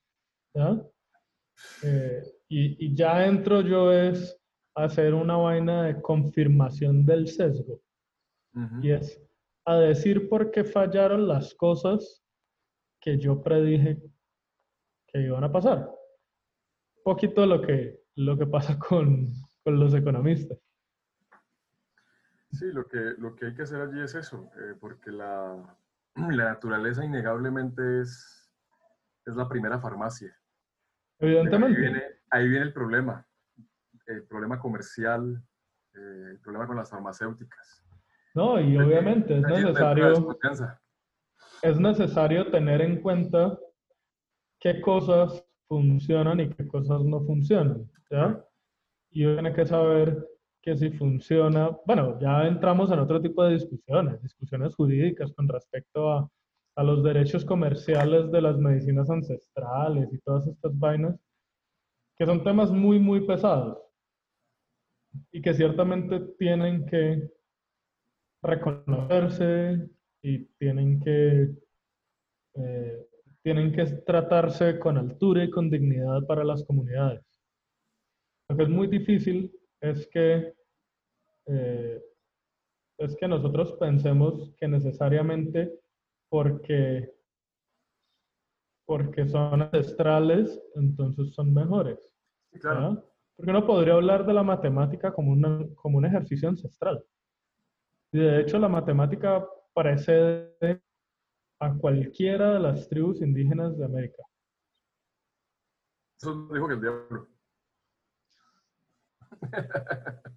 eh, 1.84 2.24
y, 2.48 2.86
y, 2.86 2.96
ya 2.96 3.26
entro 3.26 3.60
yo 3.60 3.92
es 3.92 4.40
hacer 4.76 5.14
una 5.14 5.36
vaina 5.36 5.84
de 5.84 6.02
confirmación 6.02 7.06
del 7.06 7.28
sesgo. 7.28 7.82
Y 8.82 8.92
es 8.92 9.22
a 9.66 9.76
decir 9.76 10.30
por 10.30 10.52
qué 10.52 10.64
fallaron 10.64 11.28
las 11.28 11.54
cosas 11.54 12.24
que 13.02 13.18
yo 13.18 13.42
predije 13.42 14.02
que 15.08 15.20
iban 15.20 15.44
a 15.44 15.52
pasar. 15.52 16.01
Poquito 17.04 17.46
lo 17.46 17.62
que, 17.62 18.02
lo 18.16 18.38
que 18.38 18.46
pasa 18.46 18.78
con, 18.78 19.34
con 19.64 19.80
los 19.80 19.94
economistas. 19.94 20.58
Sí, 22.52 22.66
lo 22.72 22.86
que, 22.86 22.98
lo 23.18 23.36
que 23.36 23.48
hay 23.48 23.56
que 23.56 23.62
hacer 23.62 23.82
allí 23.82 24.02
es 24.02 24.14
eso, 24.14 24.52
eh, 24.58 24.76
porque 24.80 25.12
la, 25.12 25.78
la, 26.16 26.46
naturaleza 26.46 27.04
innegablemente 27.06 28.02
es, 28.02 28.52
es 29.26 29.36
la 29.36 29.48
primera 29.48 29.80
farmacia. 29.80 30.36
Evidentemente. 31.20 31.78
Ahí 31.78 31.82
viene, 31.82 32.04
ahí 32.30 32.50
viene 32.50 32.66
el 32.66 32.74
problema, 32.74 33.26
el 34.08 34.24
problema 34.24 34.60
comercial, 34.60 35.42
eh, 35.94 36.28
el 36.32 36.40
problema 36.40 36.68
con 36.68 36.78
las 36.78 36.90
farmacéuticas. 36.90 37.86
No, 38.34 38.60
y 38.60 38.78
obviamente 38.78 39.38
es 39.38 39.44
necesario, 39.44 40.38
es 41.62 41.80
necesario 41.80 42.50
tener 42.50 42.82
en 42.82 43.02
cuenta 43.02 43.58
qué 44.60 44.80
cosas 44.80 45.41
funcionan 45.72 46.42
y 46.42 46.50
qué 46.50 46.68
cosas 46.68 47.02
no 47.06 47.22
funcionan. 47.22 47.90
¿ya? 48.10 48.44
Y 49.12 49.24
uno 49.24 49.36
tiene 49.36 49.54
que 49.54 49.66
saber 49.66 50.28
que 50.62 50.76
si 50.76 50.90
funciona, 50.92 51.70
bueno, 51.86 52.20
ya 52.20 52.46
entramos 52.46 52.92
en 52.92 53.00
otro 53.00 53.22
tipo 53.22 53.42
de 53.46 53.54
discusiones, 53.54 54.22
discusiones 54.22 54.76
jurídicas 54.76 55.32
con 55.32 55.48
respecto 55.48 56.12
a, 56.12 56.30
a 56.76 56.84
los 56.84 57.02
derechos 57.04 57.46
comerciales 57.46 58.30
de 58.34 58.42
las 58.42 58.58
medicinas 58.58 59.10
ancestrales 59.10 60.12
y 60.12 60.20
todas 60.20 60.46
estas 60.46 60.78
vainas, 60.78 61.18
que 62.18 62.26
son 62.26 62.44
temas 62.44 62.70
muy, 62.70 63.00
muy 63.00 63.26
pesados 63.26 63.78
y 65.32 65.42
que 65.42 65.54
ciertamente 65.54 66.20
tienen 66.38 66.86
que 66.86 67.32
reconocerse 68.44 69.90
y 70.22 70.46
tienen 70.60 71.00
que, 71.00 71.50
eh, 72.56 73.08
tienen 73.44 73.72
que 73.72 73.86
tratarse 74.06 74.78
con 74.80 74.98
altura 74.98 75.44
y 75.44 75.50
con 75.50 75.70
dignidad 75.70 76.26
para 76.28 76.44
las 76.44 76.64
comunidades. 76.64 77.26
Lo 78.50 78.58
que 78.58 78.64
es 78.64 78.70
muy 78.70 78.88
difícil 78.88 79.52
es 79.80 80.08
que, 80.08 80.54
eh, 81.48 82.02
es 82.98 83.16
que 83.16 83.28
nosotros 83.28 83.74
pensemos 83.74 84.54
que 84.58 84.68
necesariamente 84.68 85.72
porque, 86.30 87.14
porque 88.86 89.28
son 89.28 89.64
ancestrales, 89.64 90.62
entonces 90.76 91.34
son 91.34 91.54
mejores. 91.54 92.00
Claro. 92.60 93.04
Porque 93.36 93.52
uno 93.52 93.66
podría 93.66 93.94
hablar 93.94 94.26
de 94.26 94.34
la 94.34 94.44
matemática 94.44 95.12
como, 95.14 95.32
una, 95.32 95.66
como 95.76 95.98
un 95.98 96.06
ejercicio 96.06 96.48
ancestral. 96.48 97.04
Y 98.12 98.20
de 98.20 98.42
hecho 98.42 98.60
la 98.60 98.68
matemática 98.68 99.48
precede 99.74 100.82
a 101.62 101.74
cualquiera 101.76 102.56
de 102.56 102.60
las 102.60 102.90
tribus 102.90 103.22
indígenas 103.22 103.78
de 103.78 103.86
América. 103.86 104.24
Eso 106.20 106.48
dijo 106.52 106.68
que 106.68 106.74
el 106.74 106.82
diablo. 106.82 107.28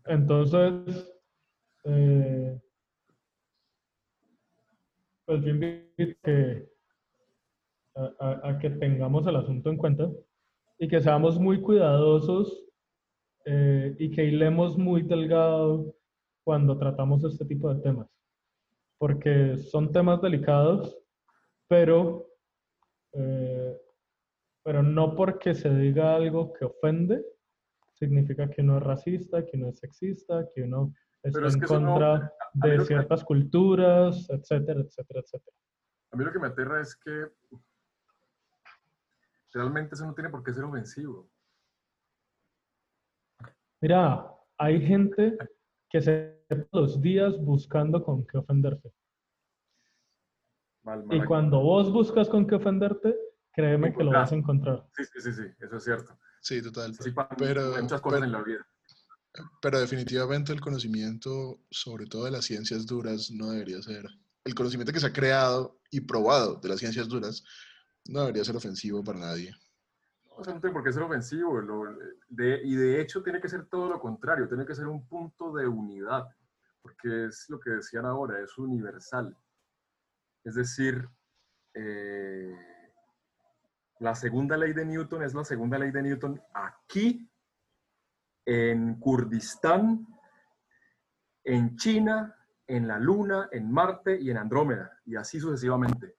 Entonces, 0.05 1.13
eh, 1.85 2.61
pues 5.25 5.43
yo 5.43 5.49
invito 5.49 6.19
que, 6.23 6.69
a, 7.97 8.59
que 8.61 8.71
tengamos 8.71 9.27
el 9.27 9.37
asunto 9.37 9.71
en 9.71 9.79
cuenta 9.79 10.11
y 10.79 10.89
que 10.89 11.01
seamos 11.01 11.39
muy 11.39 11.63
cuidadosos 11.63 12.67
eh, 13.47 13.97
y 13.99 14.11
que 14.11 14.27
hilemos 14.27 14.77
muy 14.77 15.03
delgado 15.03 15.95
cuando 16.45 16.77
tratamos 16.77 17.25
este 17.25 17.47
tipo 17.47 17.73
de 17.73 17.81
temas. 17.81 18.09
Porque 18.99 19.57
son 19.57 19.91
temas 19.91 20.21
delicados, 20.21 20.99
pero, 21.69 22.29
eh, 23.13 23.81
pero 24.63 24.83
no 24.83 25.15
porque 25.15 25.55
se 25.55 25.71
diga 25.71 26.15
algo 26.15 26.53
que 26.53 26.65
ofende, 26.65 27.25
significa 27.95 28.49
que 28.49 28.63
uno 28.63 28.79
es 28.79 28.83
racista, 28.83 29.45
que 29.45 29.57
uno 29.57 29.69
es 29.69 29.79
sexista, 29.79 30.49
que 30.55 30.63
uno 30.63 30.95
está 31.23 31.41
en 31.49 31.61
contra 31.61 32.33
de 32.55 32.85
ciertas 32.85 33.25
culturas, 33.25 34.29
etcétera, 34.29 34.81
etcétera, 34.81 35.21
etcétera. 35.21 35.57
A 36.13 36.17
mí 36.17 36.25
lo 36.25 36.33
que 36.33 36.39
me 36.39 36.49
aterra 36.49 36.81
es 36.81 36.95
que 36.97 37.29
realmente 39.53 39.95
eso 39.95 40.07
no 40.07 40.15
tiene 40.15 40.31
por 40.31 40.43
qué 40.43 40.53
ser 40.53 40.65
ofensivo. 40.65 41.29
Mira, 43.81 44.31
hay 44.59 44.81
gente 44.81 45.37
que 45.91 46.01
se 46.01 46.45
los 46.73 47.01
días 47.01 47.39
buscando 47.39 48.03
con 48.03 48.27
qué 48.27 48.39
ofenderse. 48.39 48.93
Y 51.11 51.25
cuando 51.25 51.61
vos 51.61 51.93
buscas 51.93 52.29
con 52.29 52.47
qué 52.47 52.57
ofenderte, 52.57 53.17
créeme 53.53 53.95
que 53.95 54.05
lo 54.05 54.11
vas 54.13 54.33
a 54.33 54.35
encontrar. 54.35 54.87
Sí, 54.97 55.05
sí, 55.05 55.21
sí, 55.21 55.33
sí, 55.33 55.43
eso 55.61 55.77
es 55.77 55.85
cierto. 55.85 56.19
Sí, 56.41 56.61
total. 56.61 56.93
pero, 57.39 57.75
muchas 57.81 58.01
cosas 58.01 58.23
en 58.23 58.33
la 58.33 58.43
vida. 58.43 58.67
Pero 59.61 59.81
definitivamente 59.81 60.53
el 60.53 60.61
conocimiento, 60.61 61.61
sobre 61.71 62.07
todo 62.07 62.27
de 62.27 62.31
las 62.31 62.45
ciencias 62.45 62.87
duras, 62.87 63.31
no 63.31 63.51
debería 63.51 63.81
ser. 63.83 64.07
El 64.45 64.55
conocimiento 64.55 64.93
que 64.93 65.01
se 65.01 65.07
ha 65.07 65.13
creado 65.13 65.81
y 65.91 66.03
probado 66.03 66.57
de 66.57 66.69
las 66.69 66.79
ciencias 66.79 67.09
duras 67.09 67.43
no 68.07 68.21
debería 68.21 68.45
ser 68.45 68.57
ofensivo 68.57 69.03
para 69.03 69.19
nadie. 69.19 69.53
No, 70.29 70.37
no 70.37 70.61
tiene 70.61 70.73
por 70.73 70.85
qué 70.85 70.93
ser 70.93 71.03
ofensivo. 71.03 71.61
y 72.29 72.75
de 72.77 73.01
hecho 73.01 73.23
tiene 73.23 73.41
que 73.41 73.49
ser 73.49 73.67
todo 73.67 73.89
lo 73.89 73.99
contrario. 73.99 74.47
Tiene 74.47 74.67
que 74.67 74.75
ser 74.75 74.87
un 74.87 75.07
punto 75.09 75.53
de 75.55 75.67
unidad. 75.67 76.29
Porque 76.83 77.27
es 77.27 77.47
lo 77.49 77.59
que 77.59 77.71
decían 77.71 78.05
ahora, 78.05 78.39
es 78.41 78.59
universal. 78.59 79.35
Es 80.45 80.55
decir, 80.55 81.09
eh, 81.73 82.55
la 84.01 84.15
segunda 84.15 84.57
ley 84.57 84.75
de 84.75 84.85
Newton 84.85 85.23
es 85.23 85.35
la 85.35 85.45
segunda 85.45 85.79
ley 85.79 85.91
de 85.91 86.03
Newton 86.03 86.41
aquí, 86.53 87.31
en 88.47 89.01
Kurdistán, 89.01 90.07
en 91.45 91.77
China, 91.77 92.37
en 92.67 92.87
la 92.87 92.99
Luna, 92.99 93.49
en 93.53 93.73
Marte 93.73 94.21
y 94.21 94.31
en 94.31 94.37
Andrómeda, 94.37 95.01
y 95.07 95.17
así 95.17 95.41
sucesivamente. 95.41 96.17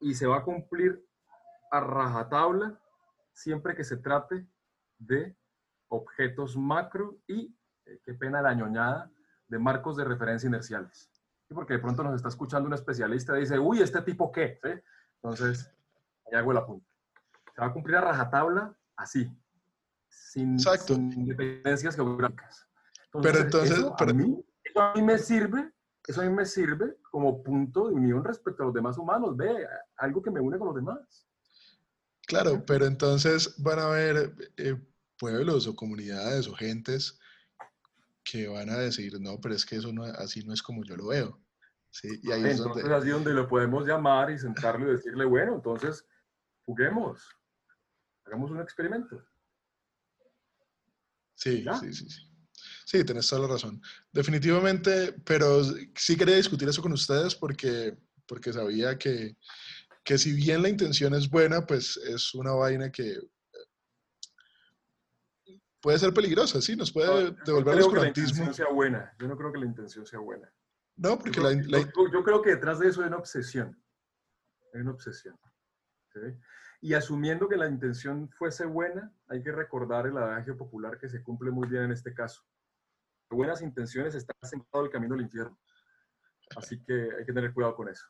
Y 0.00 0.14
se 0.14 0.26
va 0.26 0.38
a 0.38 0.42
cumplir 0.44 1.06
a 1.70 1.80
rajatabla 1.80 2.80
siempre 3.32 3.74
que 3.74 3.84
se 3.84 3.96
trate 3.96 4.46
de 4.98 5.36
objetos 5.88 6.56
macro 6.56 7.18
y, 7.26 7.56
eh, 7.86 8.00
qué 8.04 8.14
pena 8.14 8.42
la 8.42 8.54
ñoñada, 8.54 9.10
de 9.46 9.58
marcos 9.58 9.96
de 9.96 10.04
referencia 10.04 10.48
inerciales. 10.48 11.13
Porque 11.54 11.74
de 11.74 11.78
pronto 11.78 12.02
nos 12.02 12.16
está 12.16 12.28
escuchando 12.28 12.66
un 12.66 12.74
especialista 12.74 13.36
y 13.36 13.42
dice, 13.42 13.58
uy, 13.58 13.80
¿este 13.80 14.02
tipo 14.02 14.32
qué? 14.32 14.58
Entonces, 15.22 15.72
ahí 16.26 16.38
hago 16.38 16.52
el 16.52 16.58
apunte 16.58 16.94
se 17.54 17.60
va 17.60 17.68
a 17.68 17.72
cumplir 17.72 17.96
a 17.96 18.00
rajatabla 18.00 18.76
así, 18.96 19.30
sin, 20.08 20.56
independencias 20.88 21.94
geográficas. 21.94 22.66
pero 23.22 23.38
entonces, 23.38 23.78
eso, 23.78 23.94
a 23.96 24.06
mí, 24.06 24.44
a 24.74 24.92
mí 24.94 25.02
me 25.02 25.18
sirve, 25.18 25.72
eso 26.06 26.20
a 26.20 26.24
mí 26.24 26.30
me 26.30 26.46
sirve 26.46 26.98
como 27.10 27.42
punto 27.42 27.88
de 27.88 27.94
unión 27.94 28.24
respecto 28.24 28.62
a 28.62 28.66
los 28.66 28.74
demás 28.74 28.98
humanos, 28.98 29.36
ve, 29.36 29.66
algo 29.96 30.20
que 30.20 30.30
me 30.30 30.40
une 30.40 30.58
con 30.58 30.68
los 30.68 30.76
demás. 30.76 31.28
Claro, 32.26 32.64
pero 32.66 32.86
entonces 32.86 33.54
van 33.62 33.78
a 33.78 33.84
haber 33.84 34.34
eh, 34.56 34.76
pueblos 35.18 35.66
o 35.66 35.76
comunidades 35.76 36.48
o 36.48 36.54
gentes 36.54 37.20
que 38.24 38.48
van 38.48 38.70
a 38.70 38.78
decir, 38.78 39.20
no, 39.20 39.40
pero 39.40 39.54
es 39.54 39.64
que 39.64 39.76
eso 39.76 39.92
no, 39.92 40.04
así 40.04 40.42
no 40.42 40.54
es 40.54 40.62
como 40.62 40.82
yo 40.84 40.96
lo 40.96 41.08
veo. 41.08 41.43
¿Sí? 41.94 42.08
Y 42.24 42.32
ahí 42.32 42.40
entonces, 42.40 42.58
es 42.58 42.82
donde... 42.82 42.94
así 42.96 43.08
donde 43.10 43.32
lo 43.32 43.46
podemos 43.46 43.86
llamar 43.86 44.32
y 44.32 44.38
sentarlo 44.38 44.88
y 44.88 44.96
decirle, 44.96 45.24
bueno, 45.24 45.54
entonces 45.54 46.04
juguemos. 46.64 47.24
Hagamos 48.24 48.50
un 48.50 48.60
experimento. 48.60 49.24
Sí, 51.36 51.64
sí, 51.80 51.92
sí, 51.92 52.10
sí. 52.10 52.30
Sí, 52.84 53.04
tenés 53.04 53.28
toda 53.28 53.42
la 53.42 53.54
razón. 53.54 53.80
Definitivamente, 54.12 55.12
pero 55.24 55.62
sí 55.94 56.16
quería 56.16 56.34
discutir 56.34 56.68
eso 56.68 56.82
con 56.82 56.92
ustedes 56.92 57.36
porque, 57.36 57.96
porque 58.26 58.52
sabía 58.52 58.98
que, 58.98 59.36
que 60.02 60.18
si 60.18 60.32
bien 60.32 60.62
la 60.62 60.70
intención 60.70 61.14
es 61.14 61.30
buena, 61.30 61.64
pues 61.64 61.96
es 61.96 62.34
una 62.34 62.52
vaina 62.52 62.90
que 62.90 63.20
puede 65.80 65.98
ser 66.00 66.12
peligrosa, 66.12 66.60
sí, 66.60 66.74
nos 66.74 66.90
puede 66.90 67.36
devolver 67.46 67.78
oscurantismo. 67.78 67.92
Que 67.92 68.00
la 68.00 68.08
intención 68.08 68.54
sea 68.54 68.74
buena. 68.74 69.14
Yo 69.20 69.28
no 69.28 69.36
creo 69.36 69.52
que 69.52 69.58
la 69.60 69.66
intención 69.66 70.04
sea 70.04 70.18
buena. 70.18 70.52
No, 70.96 71.18
porque 71.18 71.32
yo, 71.32 71.42
la, 71.42 71.52
yo, 71.52 72.12
yo, 72.12 72.22
creo 72.22 72.40
que 72.40 72.50
detrás 72.50 72.78
de 72.78 72.88
eso 72.88 73.02
hay 73.02 73.08
una 73.08 73.16
obsesión. 73.16 73.76
Hay 74.72 74.80
una 74.80 74.92
obsesión. 74.92 75.36
¿sí? 76.12 76.20
Y 76.80 76.94
asumiendo 76.94 77.48
que 77.48 77.56
la 77.56 77.68
intención 77.68 78.28
fuese 78.30 78.64
buena, 78.66 79.12
hay 79.28 79.42
que 79.42 79.52
recordar 79.52 80.06
el 80.06 80.16
adagio 80.16 80.56
popular 80.56 80.98
que 80.98 81.08
se 81.08 81.22
cumple 81.22 81.50
muy 81.50 81.68
bien 81.68 81.84
en 81.84 81.92
este 81.92 82.14
caso. 82.14 82.42
buenas 83.30 83.62
intenciones 83.62 84.14
están 84.14 84.36
sentado 84.42 84.84
el 84.84 84.90
camino 84.90 85.14
al 85.14 85.22
infierno. 85.22 85.58
Así 86.56 86.82
que 86.84 87.08
hay 87.18 87.24
que 87.24 87.32
tener 87.32 87.52
cuidado 87.52 87.74
con 87.74 87.88
eso. 87.88 88.04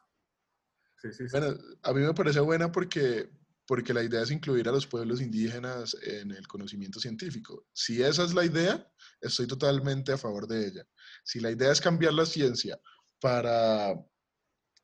Sí, 0.97 1.13
sí, 1.13 1.29
sí. 1.29 1.39
Bueno, 1.39 1.57
a 1.83 1.93
mí 1.93 2.01
me 2.01 2.15
parece 2.15 2.41
buena 2.41 2.71
porque 2.71 3.31
porque 3.67 3.95
la 3.95 4.03
idea 4.03 4.23
es 4.23 4.31
incluir 4.31 4.69
a 4.69 4.73
los 4.73 4.87
pueblos 4.87 5.21
indígenas 5.21 5.97
en 6.03 6.33
el 6.33 6.47
conocimiento 6.47 7.01
científico. 7.01 7.67
Si 7.73 8.03
esa 8.03 8.25
es 8.25 8.35
la 8.35 8.45
idea, 8.45 8.87
estoy 9.21 9.47
totalmente 9.47 10.13
a 10.13 10.19
favor 10.19 10.47
de 10.47 10.67
ella. 10.67 10.87
Si 11.25 11.41
la 11.41 11.51
idea 11.51 11.73
es 11.73 11.81
cambiar 11.81 12.13
la 12.13 12.27
ciencia 12.27 12.79
para, 13.21 13.95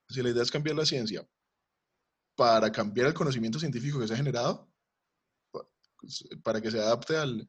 si 0.08 0.22
la 0.22 0.30
idea 0.30 0.42
es 0.42 0.50
cambiar 0.50 0.74
la 0.74 0.86
ciencia 0.86 1.24
para 2.34 2.72
cambiar 2.72 3.06
el 3.08 3.14
conocimiento 3.14 3.58
científico 3.58 4.00
que 4.00 4.08
se 4.08 4.14
ha 4.14 4.16
generado, 4.16 4.72
pues, 6.00 6.26
para 6.42 6.60
que 6.60 6.70
se 6.70 6.80
adapte 6.80 7.16
al, 7.16 7.46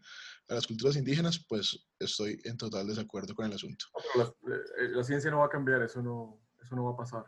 a 0.50 0.56
las 0.56 0.68
culturas 0.68 0.98
indígenas, 0.98 1.44
pues 1.48 1.88
estoy 1.98 2.42
en 2.44 2.58
total 2.58 2.88
desacuerdo 2.88 3.34
con 3.34 3.46
el 3.46 3.54
asunto. 3.54 3.86
la, 4.16 4.26
eh, 4.26 4.90
la, 4.90 5.04
ciencia 5.04 5.32
no 5.32 5.40
va 5.40 5.46
a 5.46 5.50
cambiar, 5.50 5.82
eso 5.82 6.02
no, 6.02 6.42
eso 6.62 6.76
no 6.76 6.84
va 6.84 6.92
a 6.92 6.98
pasar. 6.98 7.24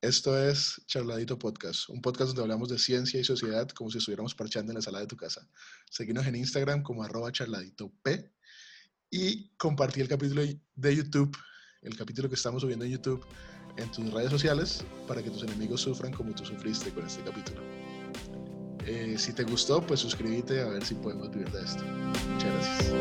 Esto 0.00 0.38
es 0.38 0.80
Charladito 0.86 1.38
Podcast, 1.38 1.88
un 1.88 2.00
podcast 2.00 2.28
donde 2.28 2.42
hablamos 2.42 2.68
de 2.68 2.78
ciencia 2.78 3.18
y 3.18 3.24
sociedad 3.24 3.68
como 3.70 3.90
si 3.90 3.98
estuviéramos 3.98 4.32
parchando 4.32 4.70
en 4.70 4.76
la 4.76 4.82
sala 4.82 5.00
de 5.00 5.08
tu 5.08 5.16
casa. 5.16 5.48
Seguimos 5.90 6.24
en 6.26 6.36
Instagram 6.36 6.84
como 6.84 7.02
arroba 7.02 7.32
charladito 7.32 7.92
P 8.02 8.32
y 9.10 9.50
compartí 9.56 10.00
el 10.00 10.08
capítulo 10.08 10.42
de 10.74 10.96
YouTube, 10.96 11.36
el 11.82 11.96
capítulo 11.96 12.28
que 12.28 12.34
estamos 12.34 12.62
subiendo 12.62 12.84
en 12.84 12.92
YouTube 12.92 13.24
en 13.76 13.90
tus 13.90 14.12
redes 14.12 14.30
sociales 14.30 14.84
para 15.06 15.22
que 15.22 15.30
tus 15.30 15.42
enemigos 15.42 15.80
sufran 15.80 16.12
como 16.12 16.34
tú 16.34 16.44
sufriste 16.44 16.90
con 16.90 17.06
este 17.06 17.22
capítulo. 17.22 17.62
Eh, 18.84 19.16
si 19.18 19.32
te 19.32 19.44
gustó, 19.44 19.80
pues 19.82 20.00
suscríbete 20.00 20.60
a 20.62 20.68
ver 20.68 20.84
si 20.84 20.94
podemos 20.94 21.30
vivir 21.30 21.50
de 21.50 21.62
esto. 21.62 21.84
Muchas 22.32 22.52
gracias. 22.54 22.92